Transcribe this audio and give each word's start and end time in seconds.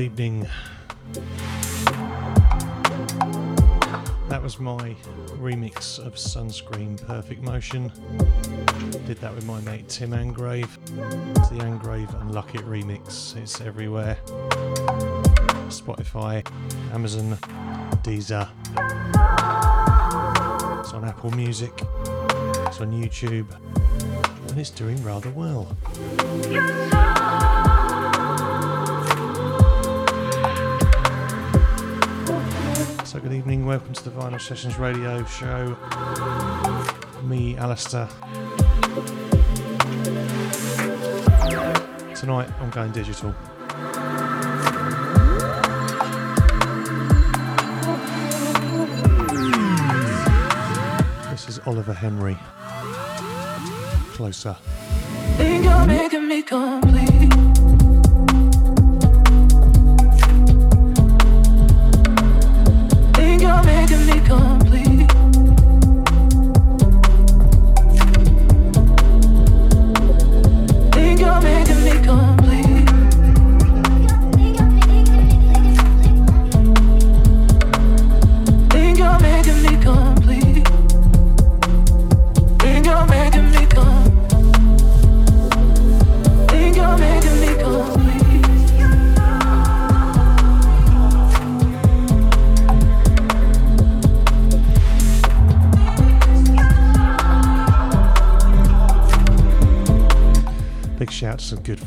Evening. 0.00 0.48
That 4.30 4.40
was 4.42 4.58
my 4.58 4.96
remix 5.36 5.98
of 5.98 6.14
Sunscreem 6.14 7.06
Perfect 7.06 7.42
Motion. 7.42 7.92
Did 9.06 9.18
that 9.18 9.34
with 9.34 9.44
my 9.44 9.60
mate 9.60 9.90
Tim 9.90 10.12
Angrave. 10.12 10.70
It's 11.36 11.48
the 11.50 11.56
Angrave 11.56 12.18
and 12.18 12.30
Luckett 12.30 12.64
remix. 12.66 13.36
It's 13.36 13.60
everywhere 13.60 14.16
Spotify, 15.68 16.48
Amazon, 16.94 17.36
Deezer. 18.02 18.48
It's 20.80 20.94
on 20.94 21.04
Apple 21.04 21.32
Music. 21.32 21.72
It's 22.66 22.80
on 22.80 22.90
YouTube. 22.90 23.54
And 24.48 24.58
it's 24.58 24.70
doing 24.70 25.02
rather 25.04 25.28
well. 25.30 25.76
Good 33.22 33.34
evening, 33.34 33.66
welcome 33.66 33.92
to 33.92 34.02
the 34.02 34.10
Vinyl 34.10 34.40
Sessions 34.40 34.78
radio 34.78 35.22
show. 35.26 35.76
Me, 37.22 37.54
Alistair. 37.58 38.08
Tonight, 42.14 42.48
I'm 42.60 42.70
going 42.70 42.92
digital. 42.92 43.34
This 51.30 51.46
is 51.46 51.60
Oliver 51.66 51.92
Henry. 51.92 52.38
Closer. 54.14 54.56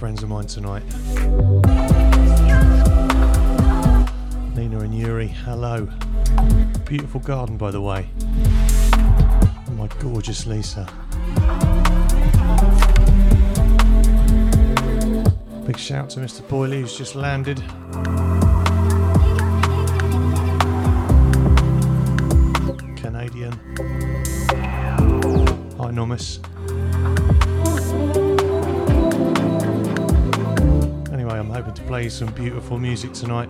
Friends 0.04 0.22
of 0.22 0.28
mine 0.28 0.46
tonight. 0.46 0.84
Nina 4.54 4.80
and 4.82 4.94
Yuri, 4.94 5.28
hello. 5.28 5.88
Beautiful 6.84 7.22
garden, 7.22 7.56
by 7.56 7.72
the 7.72 7.80
way. 7.80 8.10
My 9.78 9.88
gorgeous 10.00 10.46
Lisa. 10.46 10.86
Big 15.66 15.80
shout 15.80 16.10
to 16.10 16.20
Mr. 16.20 16.46
Boyley 16.50 16.82
who's 16.82 16.98
just 16.98 17.16
landed. 17.16 17.64
Some 32.26 32.34
beautiful 32.36 32.80
music 32.80 33.12
tonight. 33.12 33.50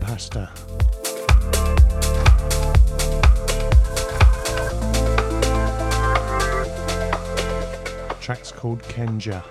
Pasta. 0.00 0.48
Track's 8.18 8.50
called 8.50 8.82
Kenja. 8.84 9.44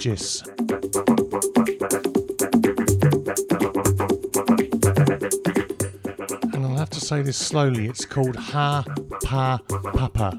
And 0.00 0.16
I'll 6.64 6.76
have 6.76 6.88
to 6.90 7.00
say 7.00 7.20
this 7.20 7.36
slowly. 7.36 7.86
It's 7.86 8.06
called 8.06 8.36
Ha 8.36 8.82
Pa 9.22 9.58
Papa. 9.68 10.38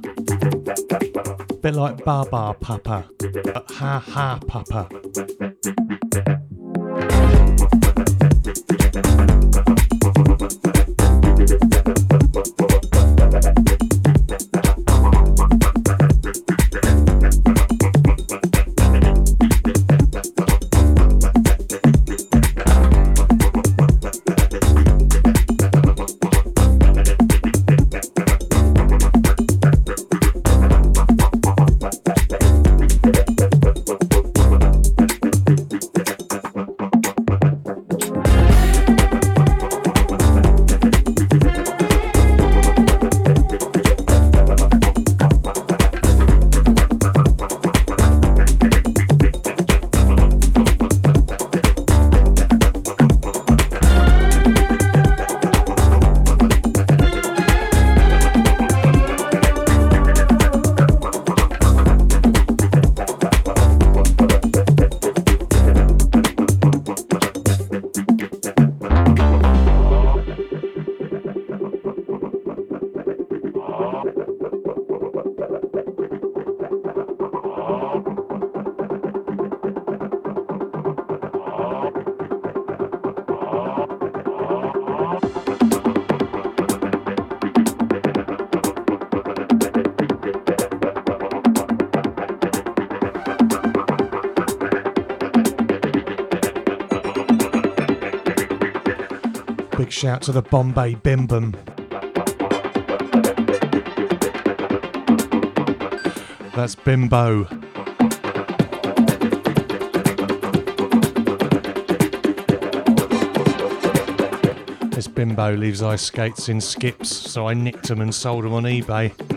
Bit 1.62 1.76
like 1.76 2.04
Ba 2.04 2.26
Ba 2.32 2.56
Papa, 2.60 3.06
but 3.20 3.70
Ha 3.70 4.00
Ha 4.00 4.40
Papa. 4.48 4.90
Shout 100.12 100.24
to 100.24 100.34
the 100.34 100.42
Bombay 100.42 100.96
Bim 100.96 101.26
Bum. 101.26 101.56
That's 106.54 106.76
Bimbo. 106.76 107.46
This 114.90 115.08
Bimbo 115.08 115.56
leaves 115.56 115.82
ice 115.82 116.02
skates 116.02 116.50
in 116.50 116.60
skips, 116.60 117.08
so 117.08 117.48
I 117.48 117.54
nicked 117.54 117.88
them 117.88 118.02
and 118.02 118.14
sold 118.14 118.44
them 118.44 118.52
on 118.52 118.64
eBay. 118.64 119.31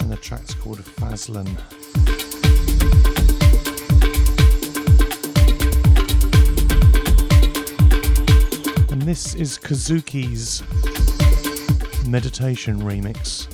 And 0.00 0.10
the 0.10 0.18
track's 0.20 0.54
called 0.54 0.80
Fazlan. 0.80 1.48
And 8.90 9.02
this 9.02 9.34
is 9.34 9.58
Kazuki's 9.58 10.62
meditation 12.06 12.82
remix. 12.82 13.53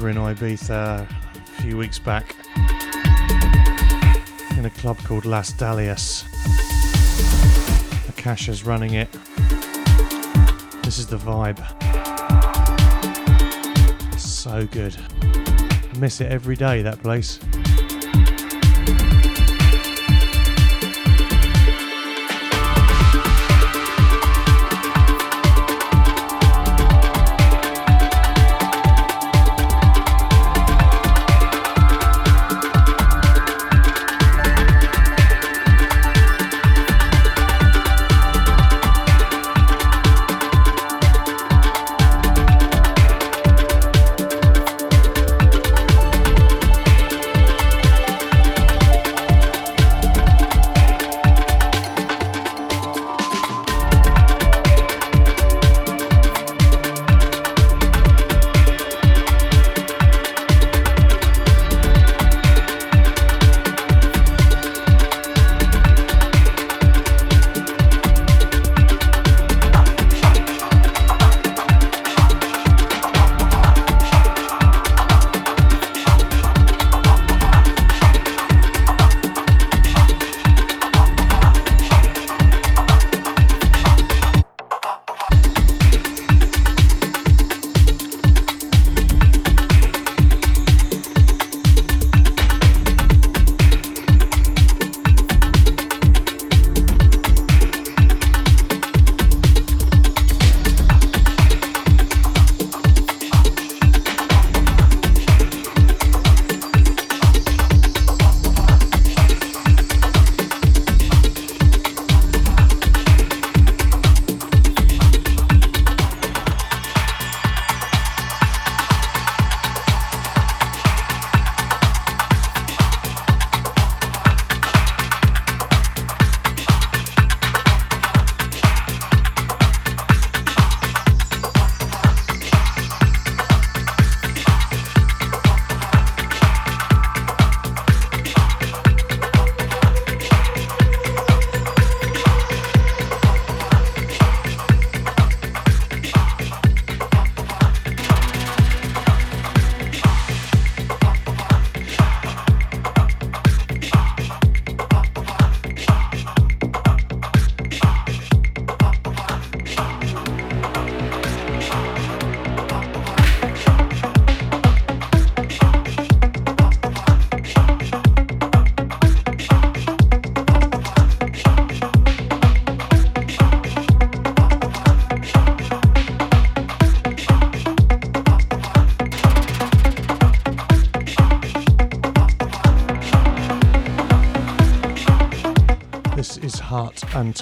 Over 0.00 0.08
in 0.08 0.16
Ibiza 0.16 1.06
a 1.06 1.60
few 1.60 1.76
weeks 1.76 1.98
back 1.98 2.34
in 4.56 4.64
a 4.64 4.70
club 4.78 4.96
called 5.04 5.26
Las 5.26 5.52
Dalias. 5.52 6.24
Akasha's 8.08 8.64
running 8.64 8.94
it. 8.94 9.12
This 10.82 10.98
is 10.98 11.06
the 11.06 11.18
vibe. 11.18 11.58
So 14.18 14.66
good. 14.68 14.96
I 15.22 15.98
miss 15.98 16.22
it 16.22 16.32
every 16.32 16.56
day, 16.56 16.80
that 16.80 17.02
place. 17.02 17.38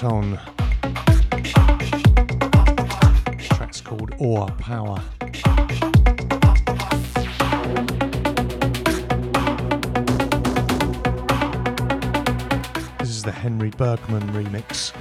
Anton. 0.01 0.39
track's 3.37 3.81
called 3.81 4.15
Ore 4.17 4.47
Power. 4.57 5.01
This 12.99 13.09
is 13.09 13.23
the 13.23 13.33
Henry 13.33 13.71
Bergman 13.71 14.25
remix. 14.29 14.93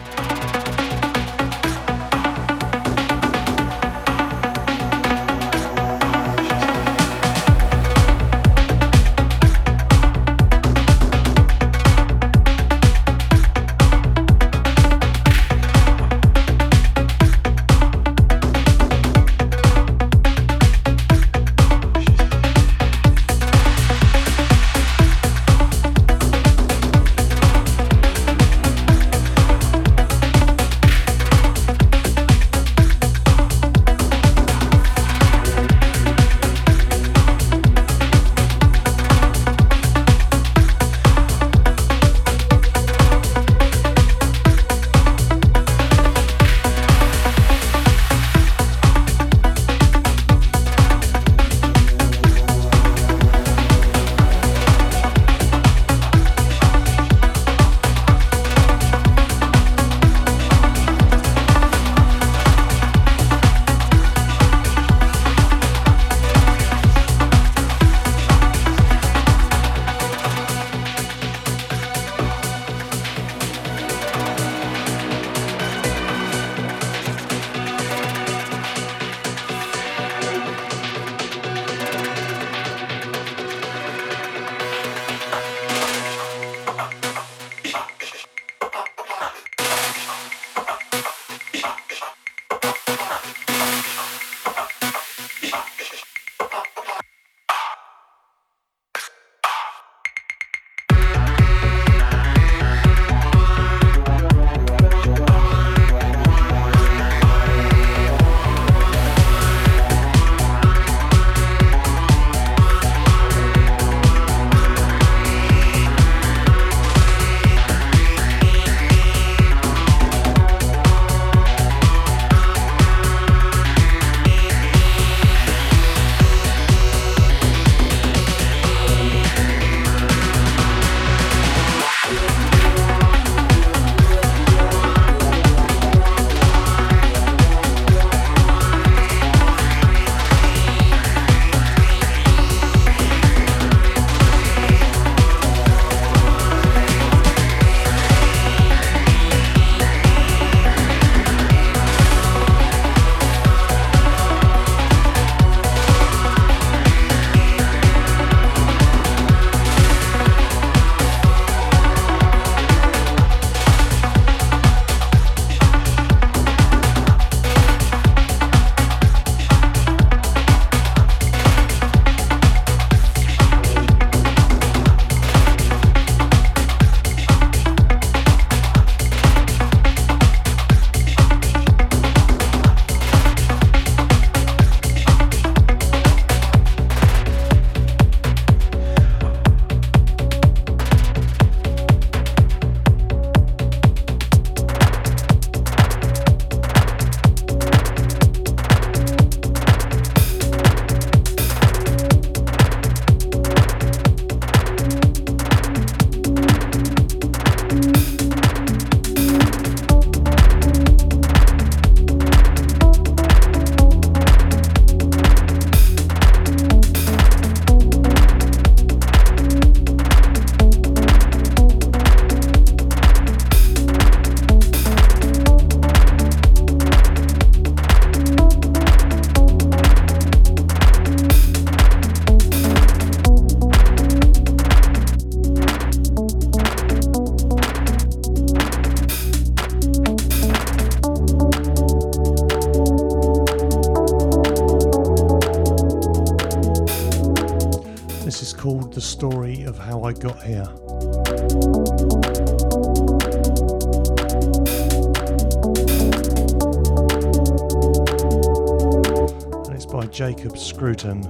And 259.66 259.74
it's 259.74 259.84
by 259.84 260.06
Jacob 260.06 260.56
Scruton. 260.56 261.22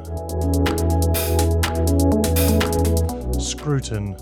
Scruton. 3.40 4.16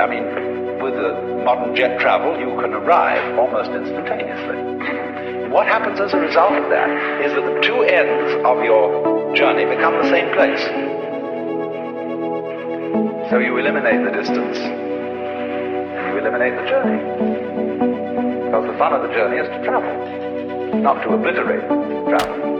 I 0.00 0.06
mean, 0.06 0.26
with 0.82 0.94
the 0.94 1.42
modern 1.44 1.76
jet 1.76 2.00
travel, 2.00 2.38
you 2.38 2.50
can 2.60 2.74
arrive 2.74 3.38
almost 3.38 3.70
instantaneously. 3.70 5.50
What 5.50 5.68
happens 5.68 6.00
as 6.00 6.12
a 6.12 6.18
result 6.18 6.52
of 6.52 6.68
that 6.70 6.90
is 7.24 7.32
that 7.32 7.42
the 7.42 7.60
two 7.62 7.82
ends 7.82 8.34
of 8.44 8.64
your 8.64 9.34
journey 9.36 9.64
become 9.64 9.94
the 9.94 10.10
same 10.10 10.34
place. 10.34 10.60
So 13.30 13.38
you 13.38 13.56
eliminate 13.56 14.02
the 14.04 14.10
distance, 14.10 14.58
you 14.58 16.18
eliminate 16.18 16.58
the 16.58 16.66
journey. 16.66 16.98
Because 18.46 18.66
the 18.66 18.76
fun 18.76 18.94
of 18.94 19.02
the 19.06 19.14
journey 19.14 19.38
is 19.38 19.48
to 19.48 19.64
travel, 19.64 20.80
not 20.82 21.02
to 21.04 21.14
obliterate 21.14 21.68
travel. 22.10 22.53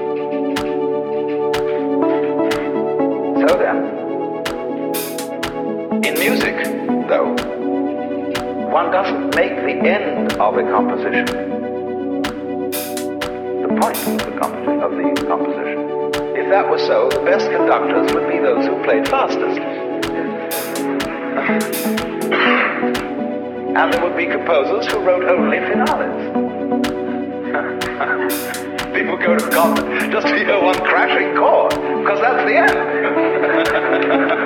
Doesn't 8.94 9.34
make 9.34 9.56
the 9.56 9.74
end 9.90 10.32
of 10.34 10.56
a 10.56 10.62
composition 10.70 11.26
the 13.60 13.68
point 13.80 13.98
of 14.06 14.18
the, 14.18 14.38
comp- 14.38 14.68
of 14.84 14.92
the 14.92 15.26
composition. 15.26 15.78
If 16.38 16.48
that 16.50 16.70
were 16.70 16.78
so, 16.78 17.08
the 17.08 17.18
best 17.24 17.50
conductors 17.50 18.12
would 18.14 18.28
be 18.28 18.38
those 18.38 18.64
who 18.66 18.80
played 18.84 19.08
fastest. 19.08 19.58
And 23.74 23.92
there 23.92 24.00
would 24.00 24.16
be 24.16 24.26
composers 24.26 24.86
who 24.92 25.00
wrote 25.00 25.24
only 25.24 25.58
finales. 25.58 26.30
People 28.94 29.16
go 29.16 29.36
to 29.36 29.50
concert 29.50 30.12
just 30.12 30.28
to 30.28 30.36
hear 30.36 30.62
one 30.62 30.78
crashing 30.84 31.34
chord, 31.36 31.70
because 31.72 32.20
that's 32.20 32.44
the 32.46 32.58
end. 32.58 34.40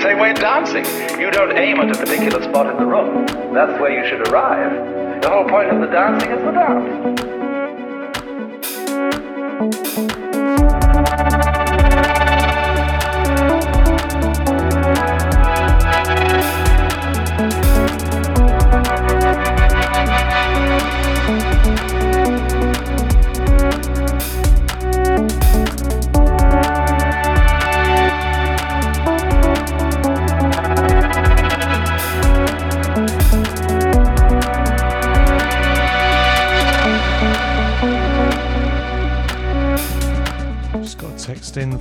Same 0.00 0.18
way 0.18 0.30
in 0.30 0.36
dancing. 0.36 0.84
You 1.20 1.30
don't 1.30 1.58
aim 1.58 1.76
at 1.78 1.94
a 1.94 1.98
particular 1.98 2.42
spot 2.42 2.70
in 2.70 2.76
the 2.78 2.86
room. 2.86 3.26
That's 3.52 3.78
where 3.78 3.92
you 3.92 4.08
should 4.08 4.26
arrive. 4.28 5.20
The 5.20 5.28
whole 5.28 5.46
point 5.46 5.68
of 5.68 5.80
the 5.80 5.88
dancing 5.88 6.30
is 6.30 6.42
the 6.42 6.52
dance. 6.52 7.39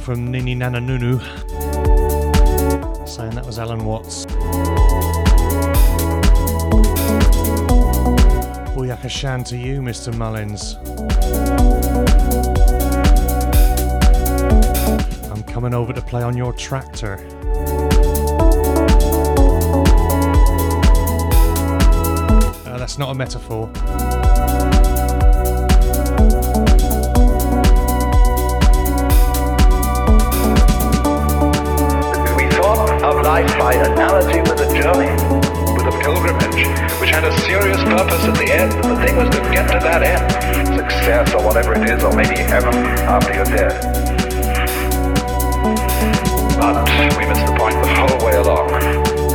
From 0.09 0.31
Nini 0.31 0.55
Nana 0.55 0.81
Nunu 0.81 1.19
saying 3.05 3.29
that 3.35 3.43
was 3.45 3.59
Alan 3.59 3.85
Watts. 3.85 4.25
Booyakashan 8.73 9.45
to 9.49 9.55
you, 9.55 9.81
Mr. 9.81 10.11
Mullins. 10.17 10.77
I'm 15.31 15.43
coming 15.43 15.75
over 15.75 15.93
to 15.93 16.01
play 16.01 16.23
on 16.23 16.35
your 16.35 16.53
tractor. 16.53 17.23
Uh, 22.65 22.79
that's 22.79 22.97
not 22.97 23.11
a 23.11 23.13
metaphor. 23.13 23.71
Life 33.29 33.59
by 33.59 33.73
analogy 33.75 34.41
with 34.41 34.59
a 34.59 34.69
journey, 34.73 35.13
with 35.77 35.85
a 35.85 35.95
pilgrimage, 36.01 36.65
which 36.99 37.11
had 37.11 37.23
a 37.23 37.31
serious 37.45 37.77
purpose 37.83 38.25
at 38.25 38.33
the 38.41 38.49
end. 38.49 38.71
The 38.83 38.97
thing 39.05 39.15
was 39.17 39.29
to 39.29 39.41
get 39.53 39.69
to 39.69 39.77
that 39.85 40.01
end, 40.01 40.25
success 40.73 41.31
or 41.35 41.45
whatever 41.45 41.77
it 41.77 41.87
is, 41.87 42.03
or 42.03 42.11
maybe 42.15 42.37
heaven 42.41 42.73
after 43.05 43.31
you're 43.31 43.45
dead. 43.45 43.77
But 46.57 46.89
we 47.19 47.23
missed 47.29 47.45
the 47.45 47.53
point 47.53 47.77
the 47.77 47.89
whole 48.01 48.17
way 48.25 48.35
along. 48.41 48.65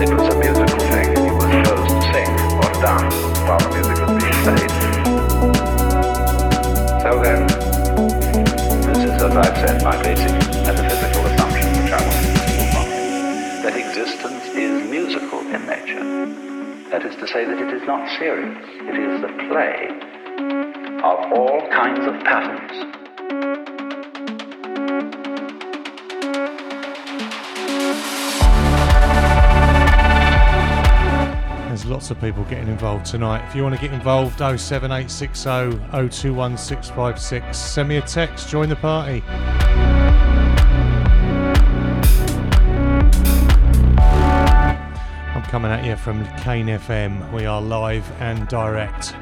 It 0.03 0.11
was 0.11 0.26
a 0.26 0.36
musical 0.42 0.80
thing. 0.90 1.14
You 1.14 1.34
were 1.38 1.47
supposed 1.55 1.86
to 1.95 1.99
sing 2.11 2.30
or 2.59 2.70
dance 2.82 3.14
while 3.47 3.62
the 3.62 3.70
music 3.78 3.97
was 4.03 4.11
being 4.18 4.38
played. 4.42 4.74
So 6.99 7.11
then, 7.22 7.47
this 8.90 9.07
is, 9.07 9.14
as 9.22 9.34
I've 9.38 9.57
said, 9.62 9.84
my 9.84 9.95
basic 10.03 10.34
metaphysical 10.66 11.26
assumption 11.30 11.66
for 11.78 11.86
travel 11.86 12.11
that 12.11 12.34
That 16.95 17.05
is 17.07 17.16
to 17.16 17.26
say 17.26 17.45
that 17.45 17.59
it 17.59 17.74
is 17.74 17.82
not 17.88 18.09
serious. 18.20 18.57
It 18.70 18.97
is 18.97 19.20
the 19.20 19.26
play 19.49 19.88
of 21.03 21.32
all 21.32 21.68
kinds 21.70 22.07
of 22.07 22.14
patterns. 22.22 22.70
There's 31.66 31.84
lots 31.84 32.12
of 32.12 32.20
people 32.20 32.45
getting 32.45 32.68
involved 32.68 33.07
tonight. 33.07 33.45
If 33.49 33.57
you 33.57 33.64
want 33.64 33.74
to 33.74 33.80
get 33.80 33.92
involved, 33.92 34.38
07860 34.38 35.49
021656. 35.90 37.59
Send 37.59 37.88
me 37.88 37.97
a 37.97 38.03
text, 38.03 38.49
join 38.49 38.68
the 38.68 38.76
party. 38.76 39.24
At 45.85 45.91
you 45.91 45.97
from 45.97 46.24
Kane 46.39 46.66
FM. 46.66 47.32
We 47.32 47.47
are 47.47 47.61
live 47.61 48.11
and 48.20 48.47
direct. 48.49 49.14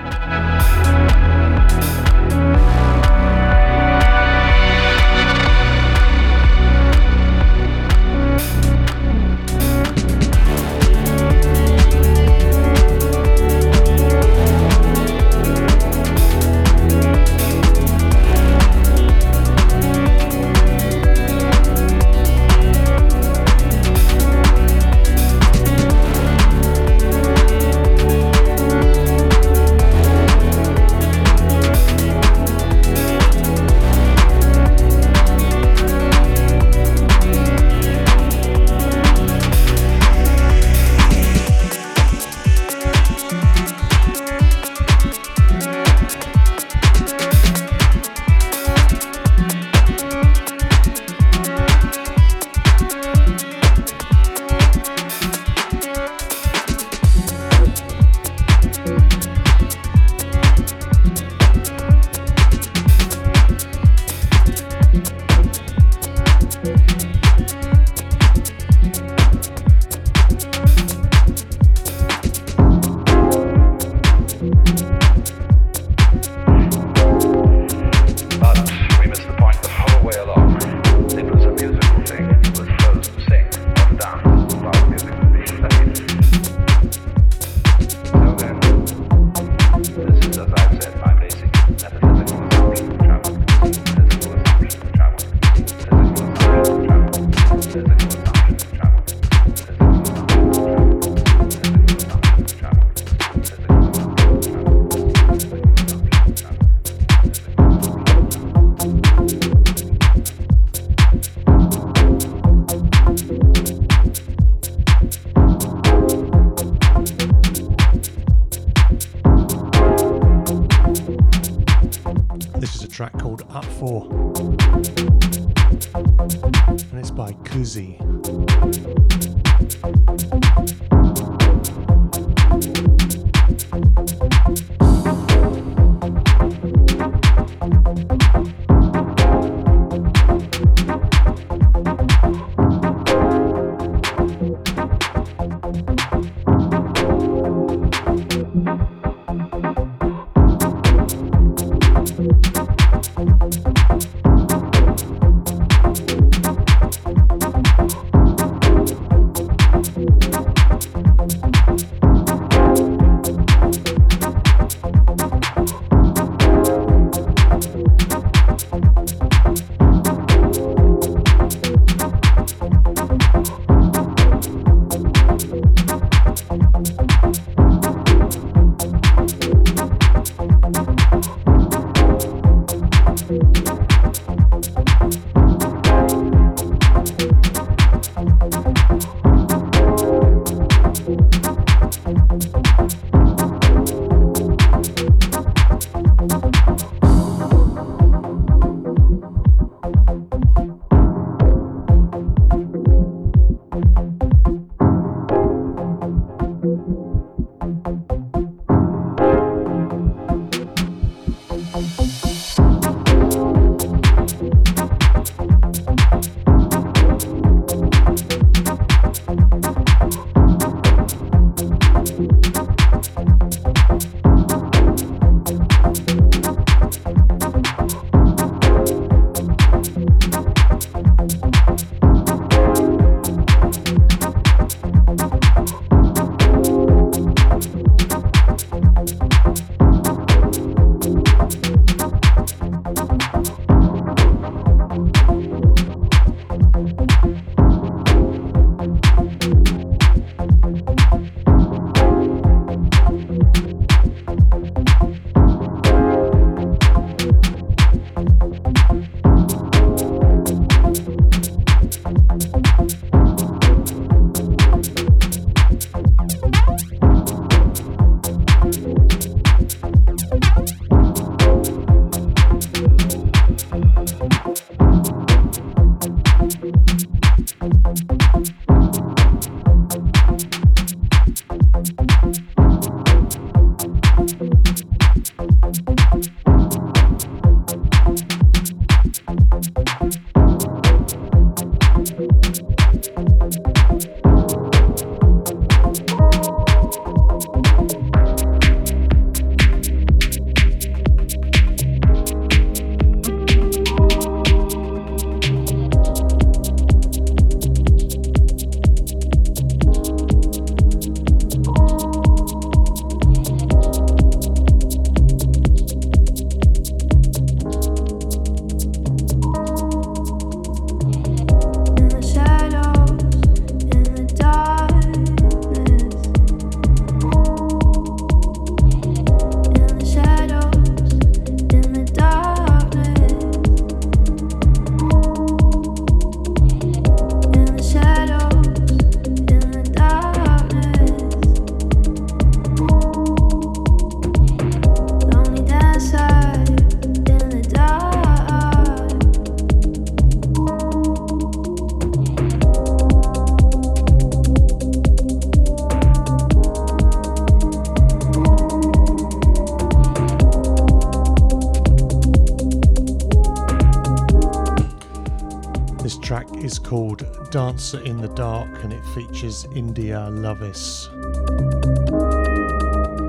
Dancer 367.52 368.00
in 368.00 368.18
the 368.18 368.28
Dark 368.28 368.82
and 368.82 368.94
it 368.94 369.04
features 369.14 369.66
India 369.74 370.26
Lovis. 370.30 371.10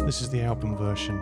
This 0.05 0.21
is 0.21 0.29
the 0.29 0.41
album 0.43 0.77
version. 0.77 1.21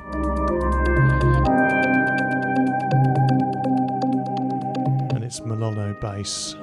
And 5.15 5.23
it's 5.23 5.41
Milano 5.41 5.95
bass. 5.99 6.55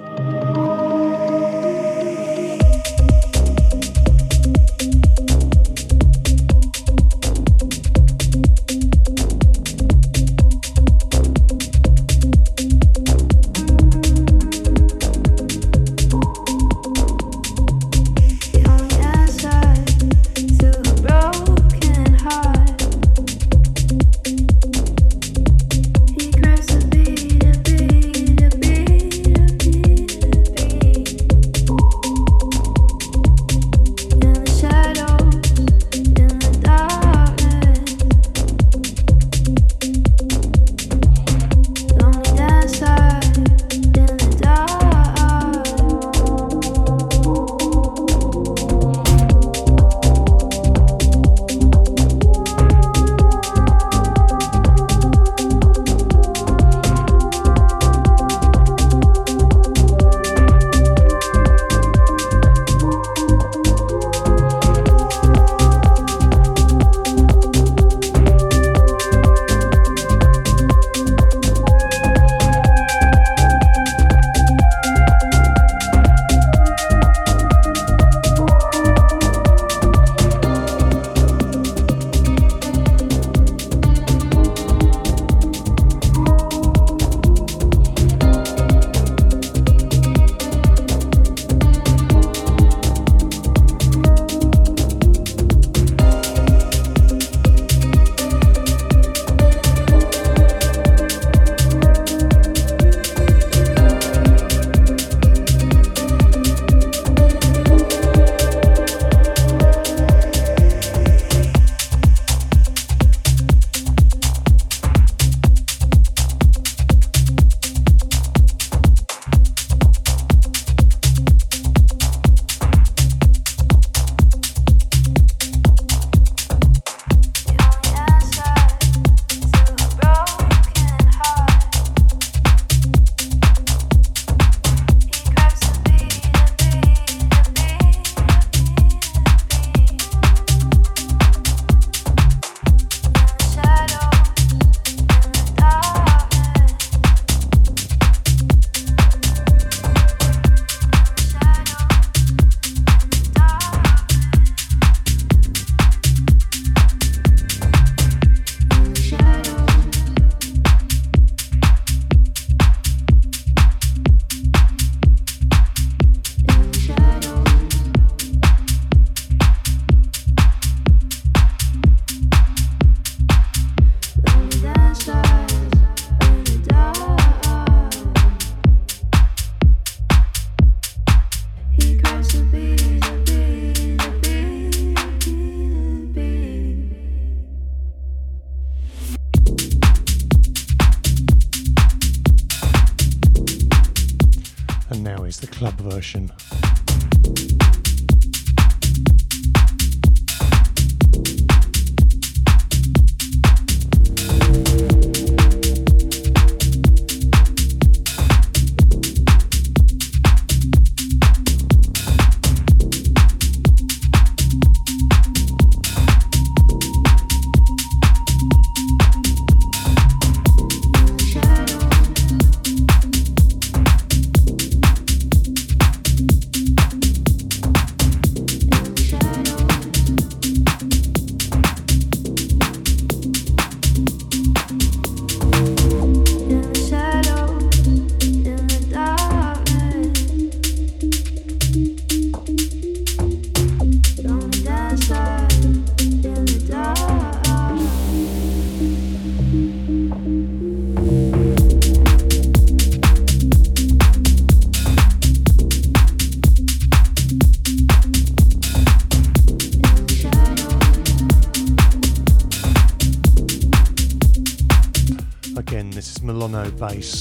Bass. 266.88 267.17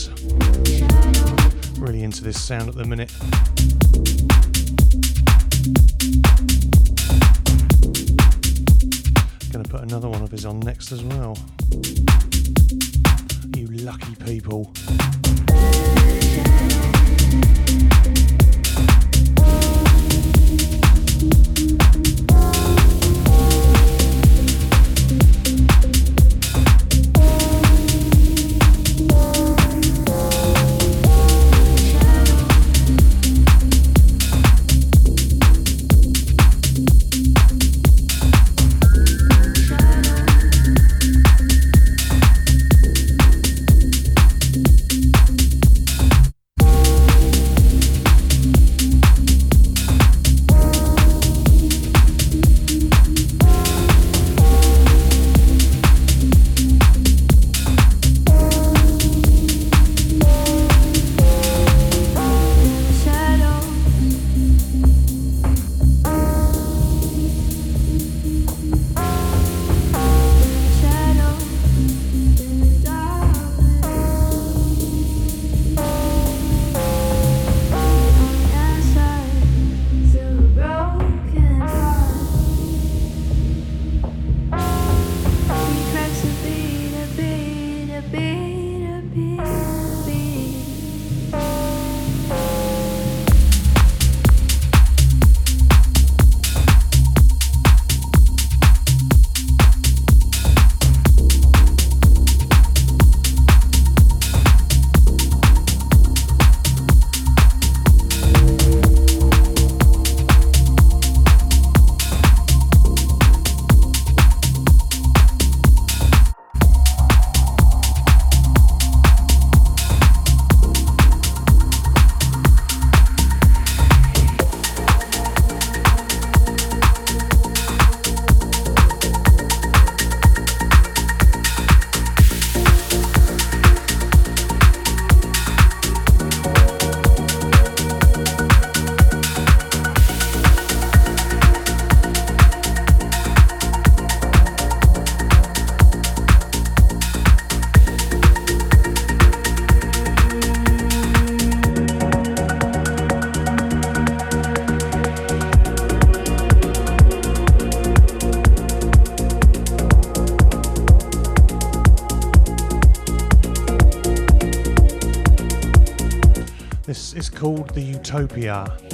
Utopia. 168.07 168.86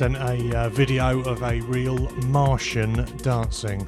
Sent 0.00 0.16
a 0.16 0.56
uh, 0.56 0.68
video 0.70 1.20
of 1.24 1.42
a 1.42 1.60
real 1.60 2.10
Martian 2.28 3.04
dancing. 3.18 3.86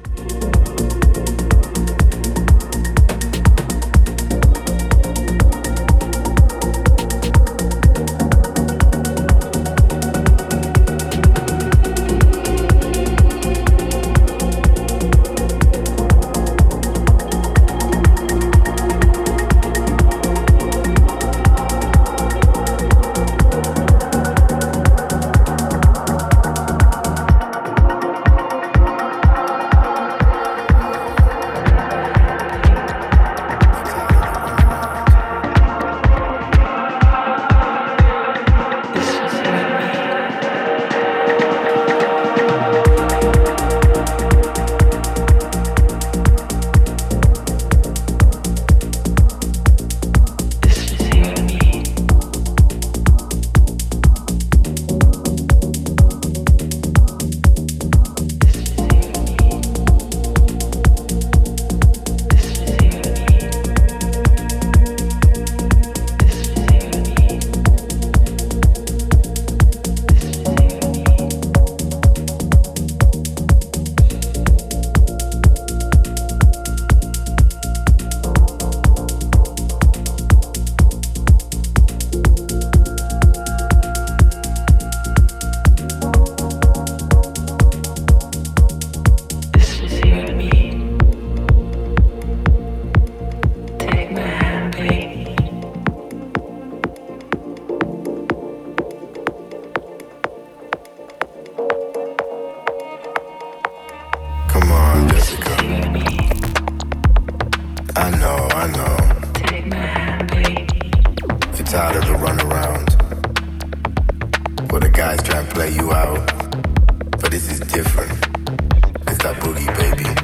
that 119.23 119.39
booty, 119.39 119.65
baby. 119.67 120.22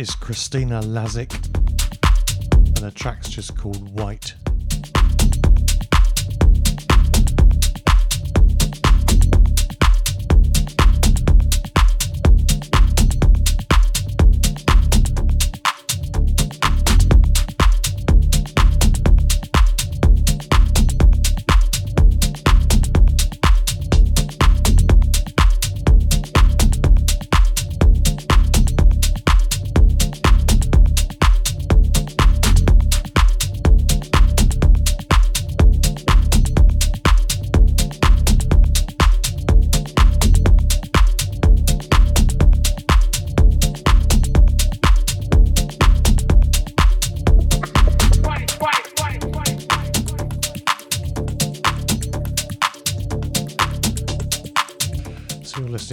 Is 0.00 0.14
Christina 0.14 0.80
Lazic, 0.80 1.30
and 2.54 2.76
the 2.78 2.90
track's 2.90 3.28
just 3.28 3.54
called 3.54 3.90
White. 3.90 4.19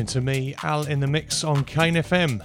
To 0.07 0.21
me, 0.21 0.55
Al 0.63 0.87
in 0.87 1.01
the 1.01 1.07
mix 1.07 1.43
on 1.43 1.65
Kane 1.65 1.95
FM. 1.95 2.39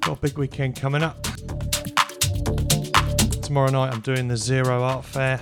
Got 0.00 0.18
a 0.18 0.20
big 0.20 0.38
weekend 0.38 0.76
coming 0.76 1.02
up. 1.02 1.22
Tomorrow 3.42 3.70
night 3.70 3.92
I'm 3.92 4.00
doing 4.00 4.26
the 4.28 4.36
Zero 4.38 4.82
Art 4.82 5.04
Fair, 5.04 5.40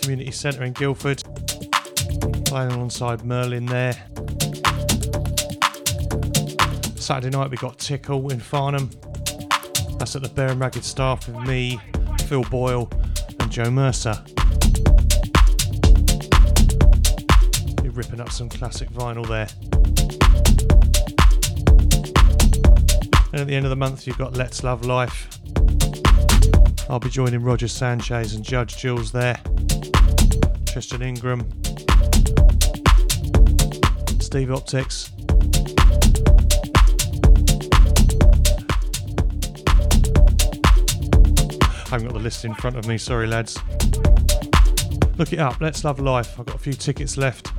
Community 0.00 0.30
Centre 0.30 0.64
in 0.64 0.72
Guildford, 0.72 1.22
playing 2.46 2.72
alongside 2.72 3.24
Merlin 3.24 3.66
there. 3.66 3.94
Saturday 6.96 7.36
night 7.36 7.50
we 7.50 7.58
got 7.58 7.78
Tickle 7.78 8.30
in 8.30 8.40
Farnham. 8.40 8.90
That's 9.98 10.16
at 10.16 10.22
the 10.22 10.30
Bear 10.34 10.48
and 10.48 10.60
Ragged 10.60 10.84
Staff 10.84 11.28
with 11.28 11.46
me, 11.46 11.78
Phil 12.26 12.44
Boyle, 12.44 12.90
and 13.38 13.50
Joe 13.50 13.70
Mercer. 13.70 14.24
Up 18.20 18.30
some 18.30 18.48
classic 18.48 18.90
vinyl 18.90 19.26
there. 19.26 19.48
And 23.32 23.40
at 23.40 23.46
the 23.46 23.54
end 23.54 23.64
of 23.64 23.70
the 23.70 23.76
month, 23.76 24.06
you've 24.06 24.18
got 24.18 24.36
Let's 24.36 24.62
Love 24.62 24.84
Life. 24.84 25.28
I'll 26.88 26.98
be 26.98 27.08
joining 27.08 27.42
Roger 27.42 27.68
Sanchez 27.68 28.34
and 28.34 28.44
Judge 28.44 28.76
Jules 28.76 29.12
there. 29.12 29.40
Tristan 30.66 31.02
Ingram. 31.02 31.48
Steve 34.20 34.50
Optics. 34.50 35.12
I 41.72 41.94
haven't 41.94 42.08
got 42.08 42.14
the 42.14 42.20
list 42.22 42.44
in 42.44 42.54
front 42.54 42.76
of 42.76 42.86
me, 42.86 42.98
sorry 42.98 43.26
lads. 43.26 43.58
Look 45.16 45.32
it 45.32 45.38
up, 45.38 45.60
Let's 45.60 45.84
Love 45.84 46.00
Life. 46.00 46.38
I've 46.38 46.46
got 46.46 46.56
a 46.56 46.58
few 46.58 46.72
tickets 46.72 47.16
left. 47.16 47.49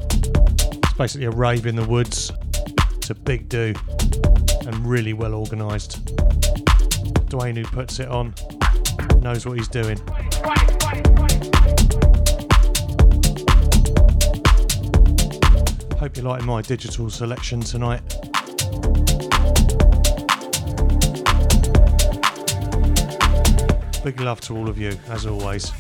Basically 1.02 1.26
a 1.26 1.32
rave 1.32 1.66
in 1.66 1.76
the 1.76 1.84
woods. 1.84 2.32
It's 2.98 3.10
a 3.10 3.16
big 3.16 3.50
do 3.50 3.74
and 4.68 4.86
really 4.86 5.14
well 5.14 5.34
organised. 5.34 6.06
Dwayne, 7.26 7.58
who 7.58 7.64
puts 7.64 8.00
it 8.00 8.08
on, 8.08 8.36
knows 9.20 9.44
what 9.44 9.58
he's 9.58 9.68
doing. 9.68 9.98
Hope 15.98 16.16
you're 16.16 16.24
liking 16.24 16.46
my 16.46 16.62
digital 16.62 17.10
selection 17.10 17.62
tonight. 17.62 18.04
Big 24.04 24.20
love 24.22 24.40
to 24.42 24.56
all 24.56 24.70
of 24.70 24.78
you, 24.78 24.96
as 25.10 25.26
always. 25.26 25.72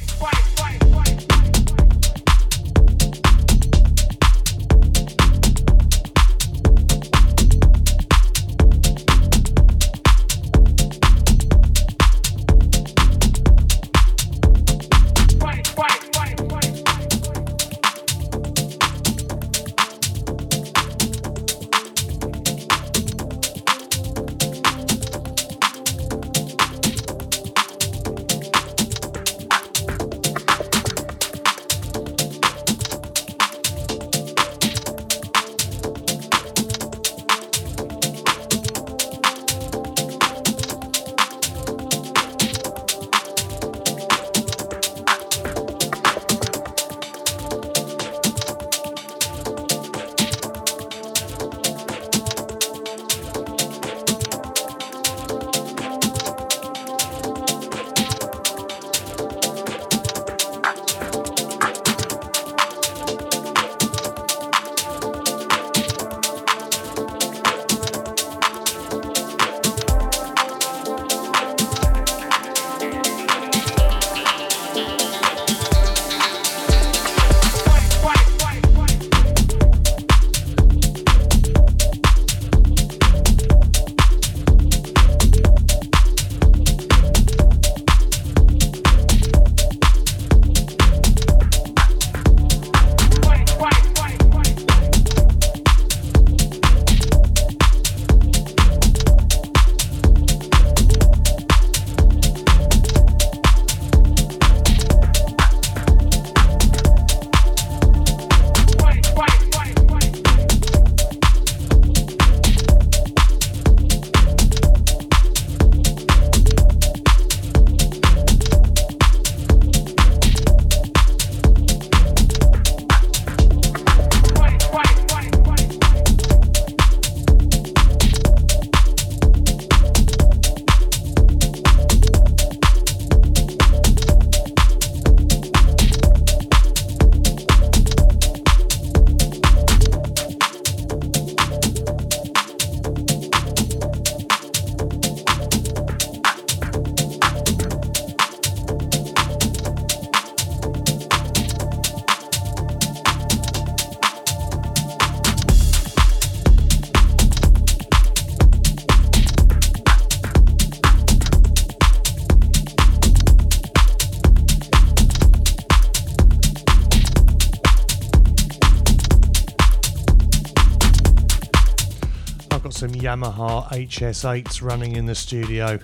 Yamaha 173.11 173.67
HS8s 173.71 174.61
running 174.61 174.95
in 174.95 175.05
the 175.05 175.13
studio. 175.13 175.77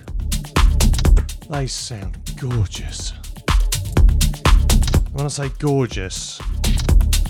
They 1.49 1.67
sound 1.67 2.17
gorgeous. 2.39 3.11
When 5.11 5.25
I 5.25 5.27
say 5.27 5.49
gorgeous, 5.59 6.39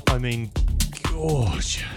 I 0.06 0.20
mean 0.20 0.52
gorgeous. 1.02 1.97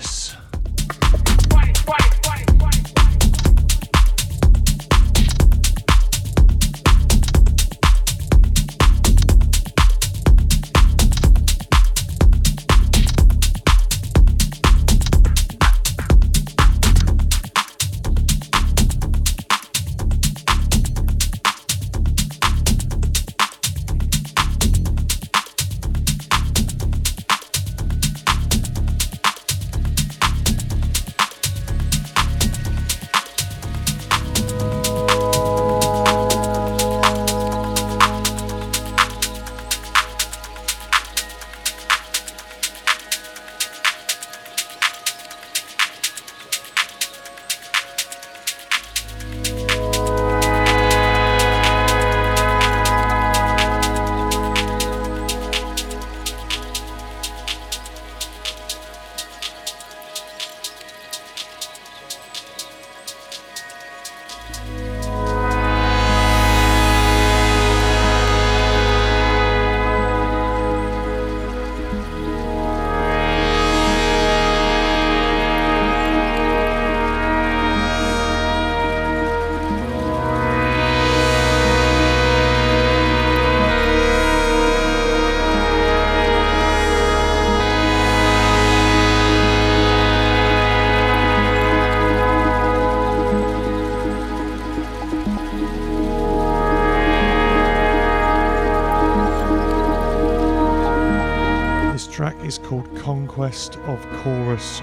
Conquest 103.40 103.78
of 103.86 104.06
Chorus 104.22 104.82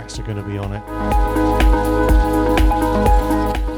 tracks 0.00 0.18
are 0.18 0.22
going 0.22 0.38
to 0.38 0.42
be 0.42 0.56
on 0.56 0.72
it. 0.72 0.80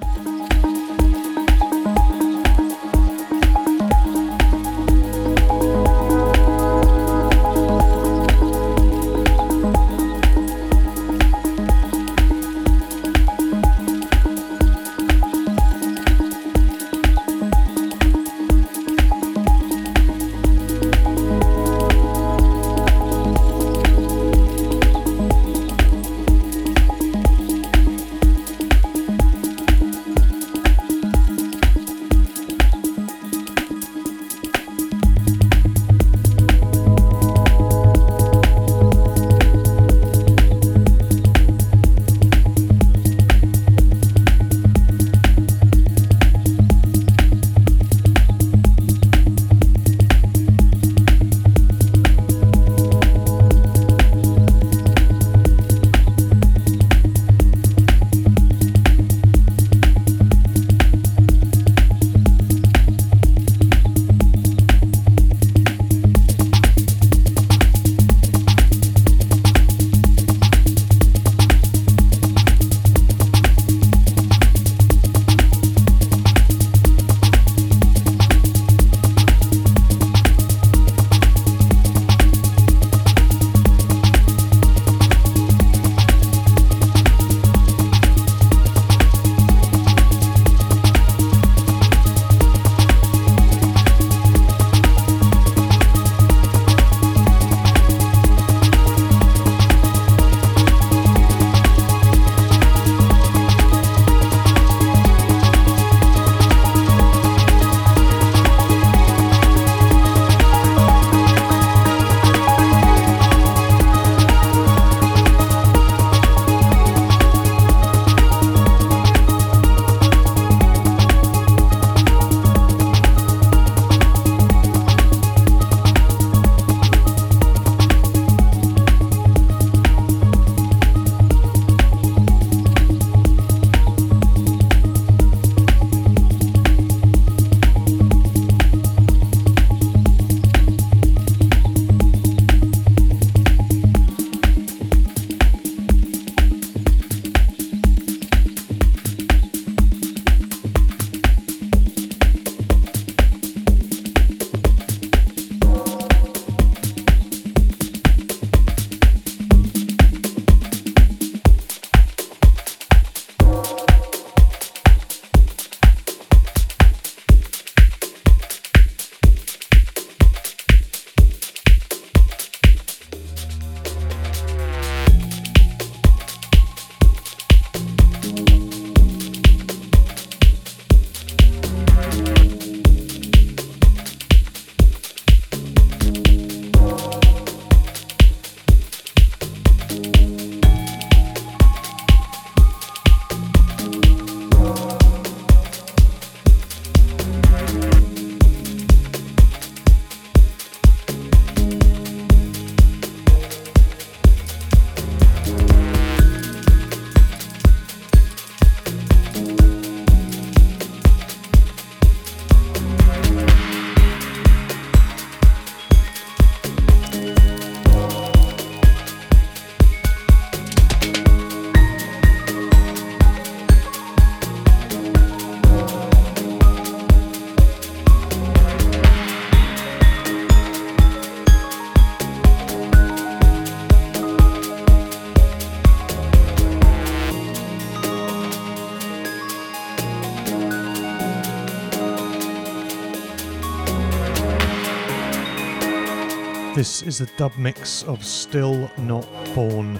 This 246.79 247.03
is 247.03 247.21
a 247.21 247.27
dub 247.37 247.57
mix 247.59 248.05
of 248.05 248.25
Still 248.25 248.89
Not 248.99 249.27
Born. 249.53 249.99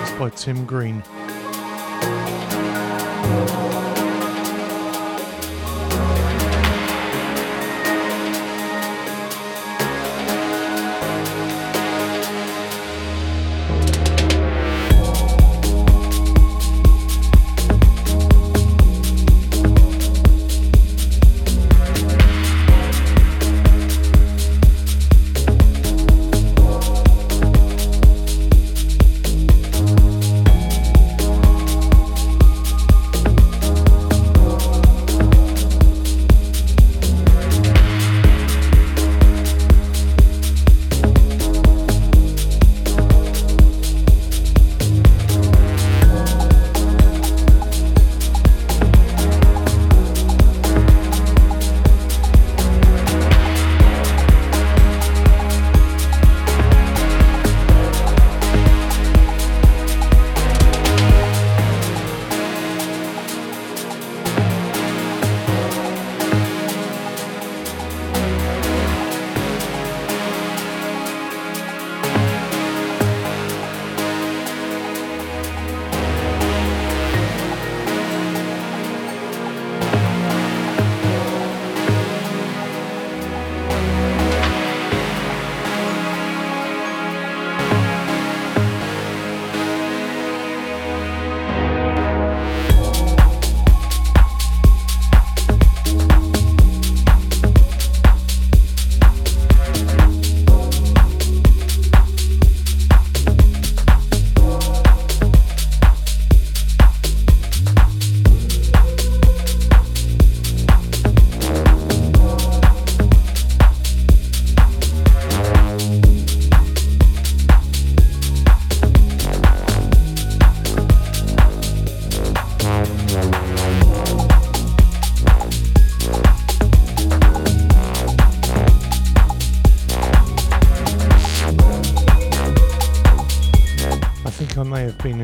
It's 0.00 0.12
by 0.12 0.30
Tim 0.30 0.64
Green. 0.64 1.02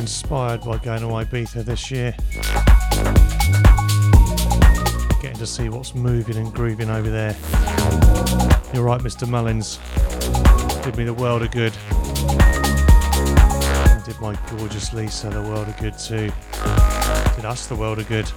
Inspired 0.02 0.60
by 0.64 0.76
going 0.78 1.00
to 1.00 1.06
Ibiza 1.06 1.64
this 1.64 1.88
year. 1.88 2.12
Getting 5.22 5.38
to 5.38 5.46
see 5.46 5.68
what's 5.68 5.94
moving 5.94 6.36
and 6.36 6.52
grooving 6.52 6.90
over 6.90 7.08
there. 7.08 7.36
You're 8.74 8.82
right, 8.82 9.00
Mr. 9.00 9.28
Mullins. 9.28 9.78
Did 10.82 10.96
me 10.96 11.04
the 11.04 11.14
world 11.14 11.42
of 11.42 11.52
good. 11.52 11.72
I 13.62 14.02
did 14.04 14.20
my 14.20 14.36
gorgeous 14.56 14.92
Lisa 14.92 15.30
the 15.30 15.40
world 15.42 15.68
of 15.68 15.76
good 15.76 15.96
too. 15.96 16.32
Did 17.36 17.44
us 17.44 17.68
the 17.68 17.76
world 17.76 18.00
of 18.00 18.08
good. 18.08 18.28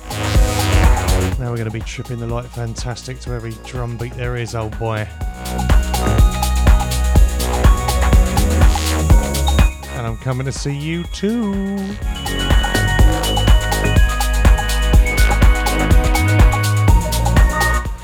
Now 1.40 1.50
we're 1.50 1.58
going 1.58 1.66
to 1.66 1.72
be 1.72 1.82
tripping 1.82 2.20
the 2.20 2.28
light 2.28 2.46
fantastic 2.46 3.20
to 3.22 3.34
every 3.34 3.54
drum 3.66 3.98
beat 3.98 4.14
there 4.14 4.36
is, 4.36 4.54
old 4.54 4.78
boy. 4.78 5.08
Coming 10.26 10.46
to 10.48 10.52
see 10.52 10.76
you 10.76 11.04
too. 11.04 11.54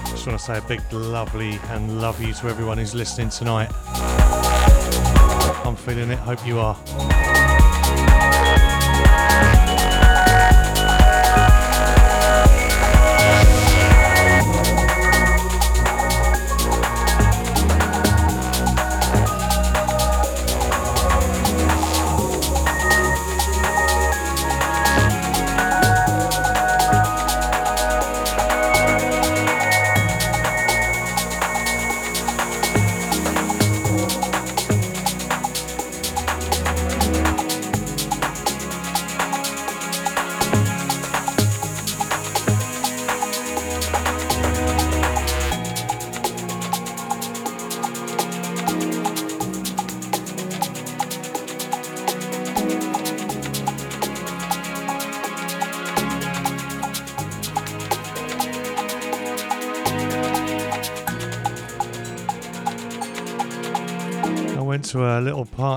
Just 0.06 0.27
want 0.27 0.38
to 0.38 0.45
say 0.45 0.60
a 0.60 0.64
big 0.68 0.81
lovely 0.93 1.60
and 1.69 1.99
love 1.99 2.22
you 2.22 2.31
to 2.34 2.48
everyone 2.48 2.77
who's 2.77 2.93
listening 2.93 3.31
tonight. 3.31 3.72
I'm 5.65 5.76
feeling 5.76 6.11
it, 6.11 6.19
hope 6.19 6.45
you 6.45 6.60
are. 6.60 6.77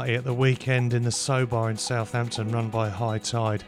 Party 0.04 0.16
at 0.16 0.24
the 0.24 0.34
weekend 0.34 0.92
in 0.92 1.02
the 1.02 1.10
So 1.10 1.46
Bar 1.46 1.70
in 1.70 1.78
Southampton 1.78 2.50
run 2.50 2.68
by 2.68 2.90
High 2.90 3.16
Tide. 3.16 3.64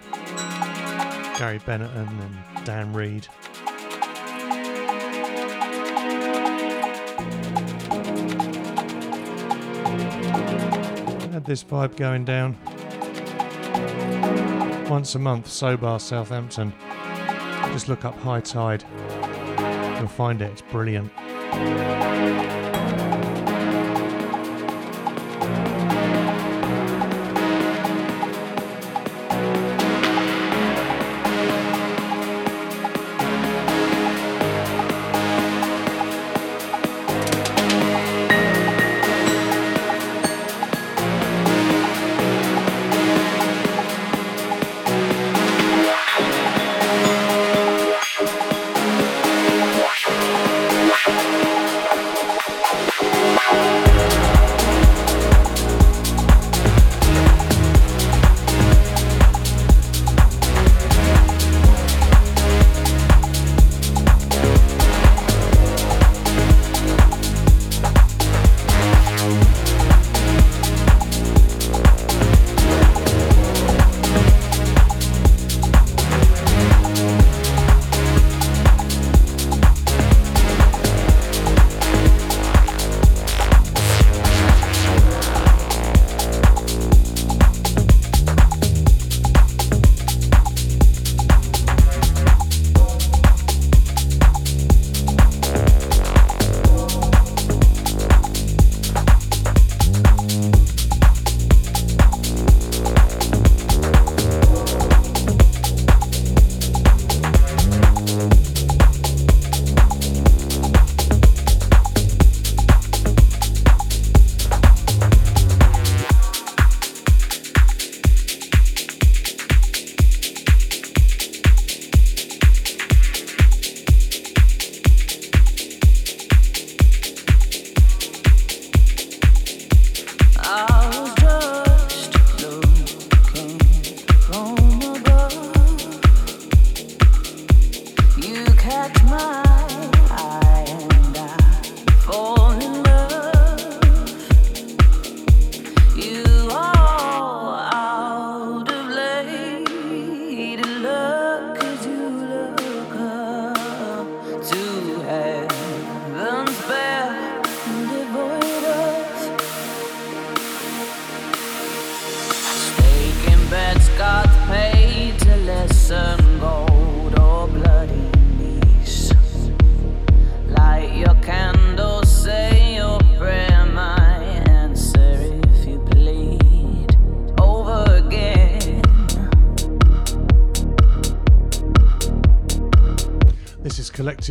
Gary 1.39 1.59
Benetton 1.61 2.11
and 2.21 2.67
Dan 2.67 2.93
Reed. 2.93 3.27
Had 11.33 11.47
this 11.47 11.65
vibe 11.65 11.97
going 11.97 12.27
down. 12.27 12.55
Once 14.91 15.15
a 15.15 15.19
month, 15.19 15.49
So 15.49 15.75
Bar 15.79 15.99
Southampton. 15.99 16.75
Just 17.73 17.89
look 17.89 18.05
up 18.05 18.15
High 18.19 18.41
Tide. 18.41 18.85
You'll 19.99 20.09
find 20.09 20.43
it, 20.43 20.53
it's 20.53 20.61
brilliant. 20.61 21.11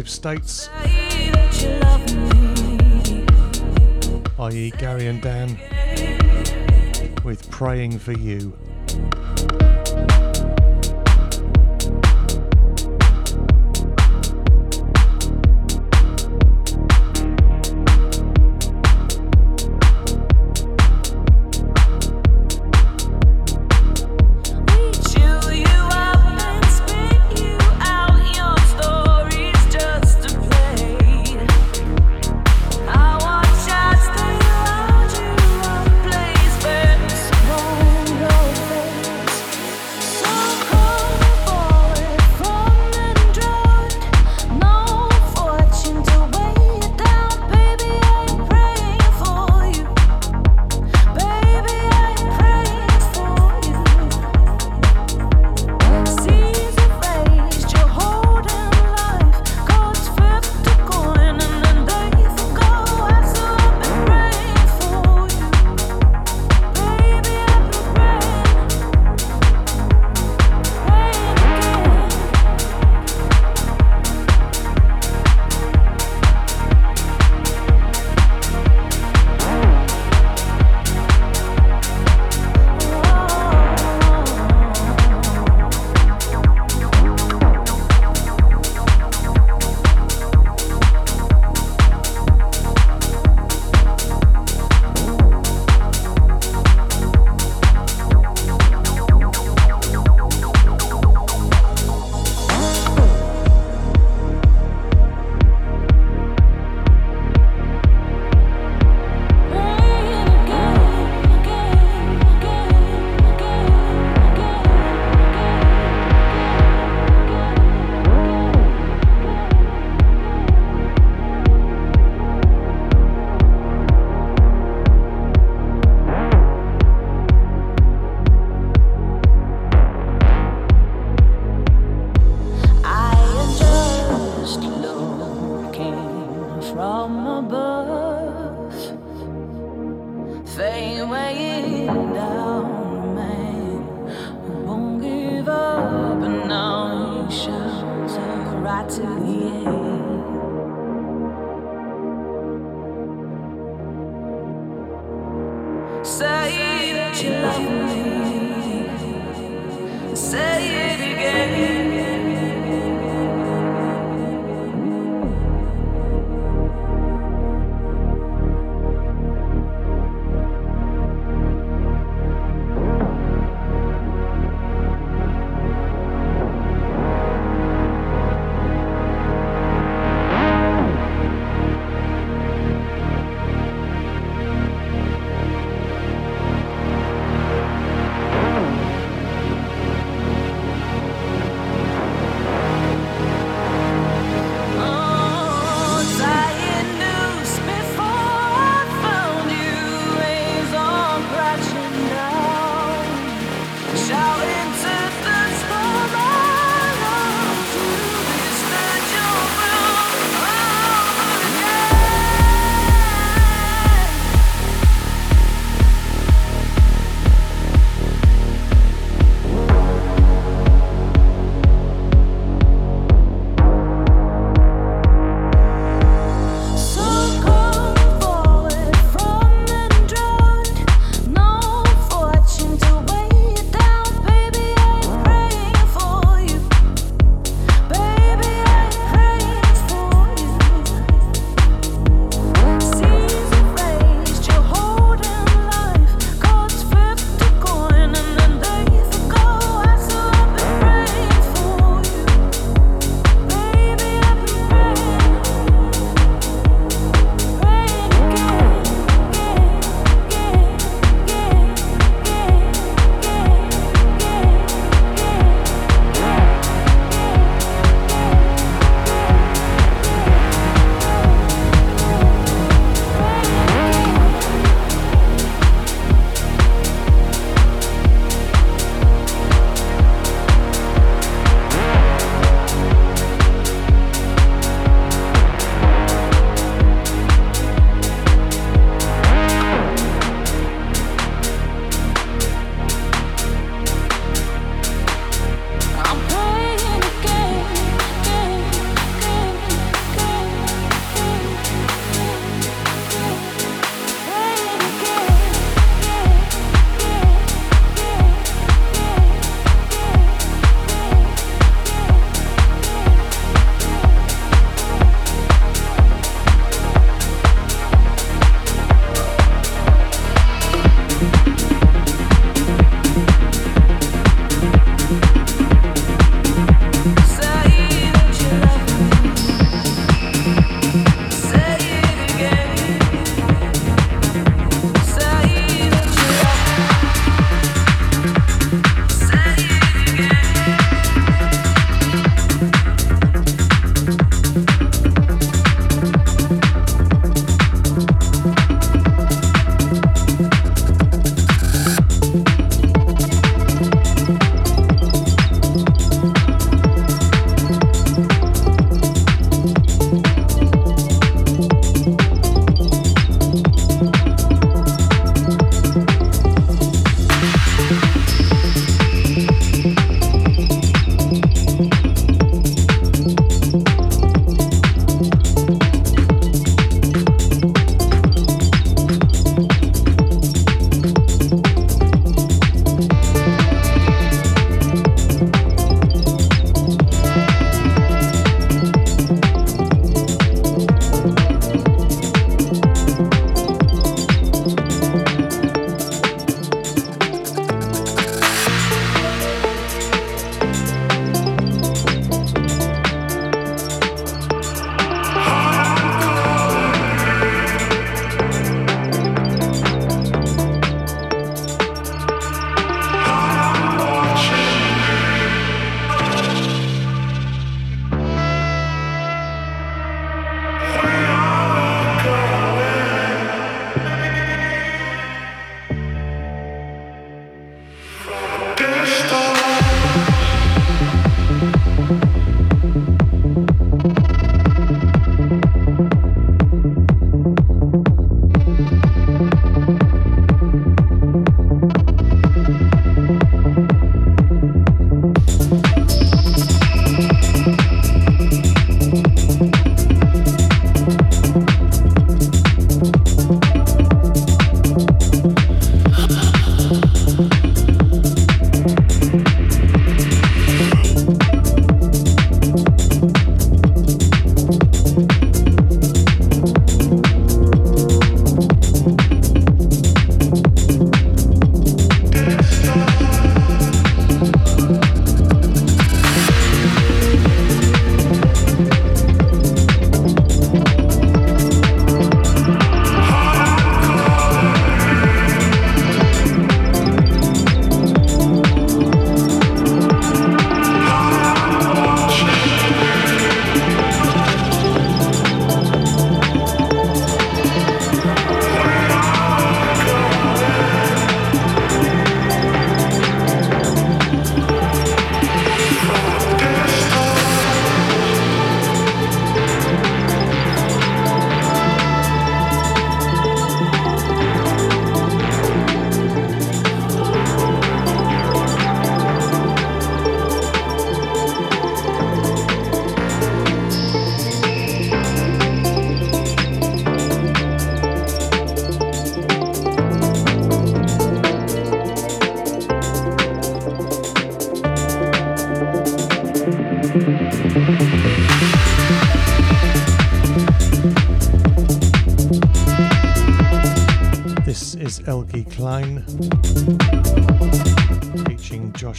States, 0.03 0.69
i.e., 4.37 4.71
Gary 4.77 5.07
and 5.07 5.21
Dan, 5.21 5.57
with 7.23 7.49
Praying 7.49 7.97
for 7.99 8.11
You. 8.11 8.51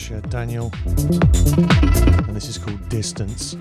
Joshua 0.06 0.20
Daniel, 0.28 0.70
and 0.86 2.36
this 2.36 2.48
is 2.48 2.58
called 2.58 2.88
Distance. 2.88 3.56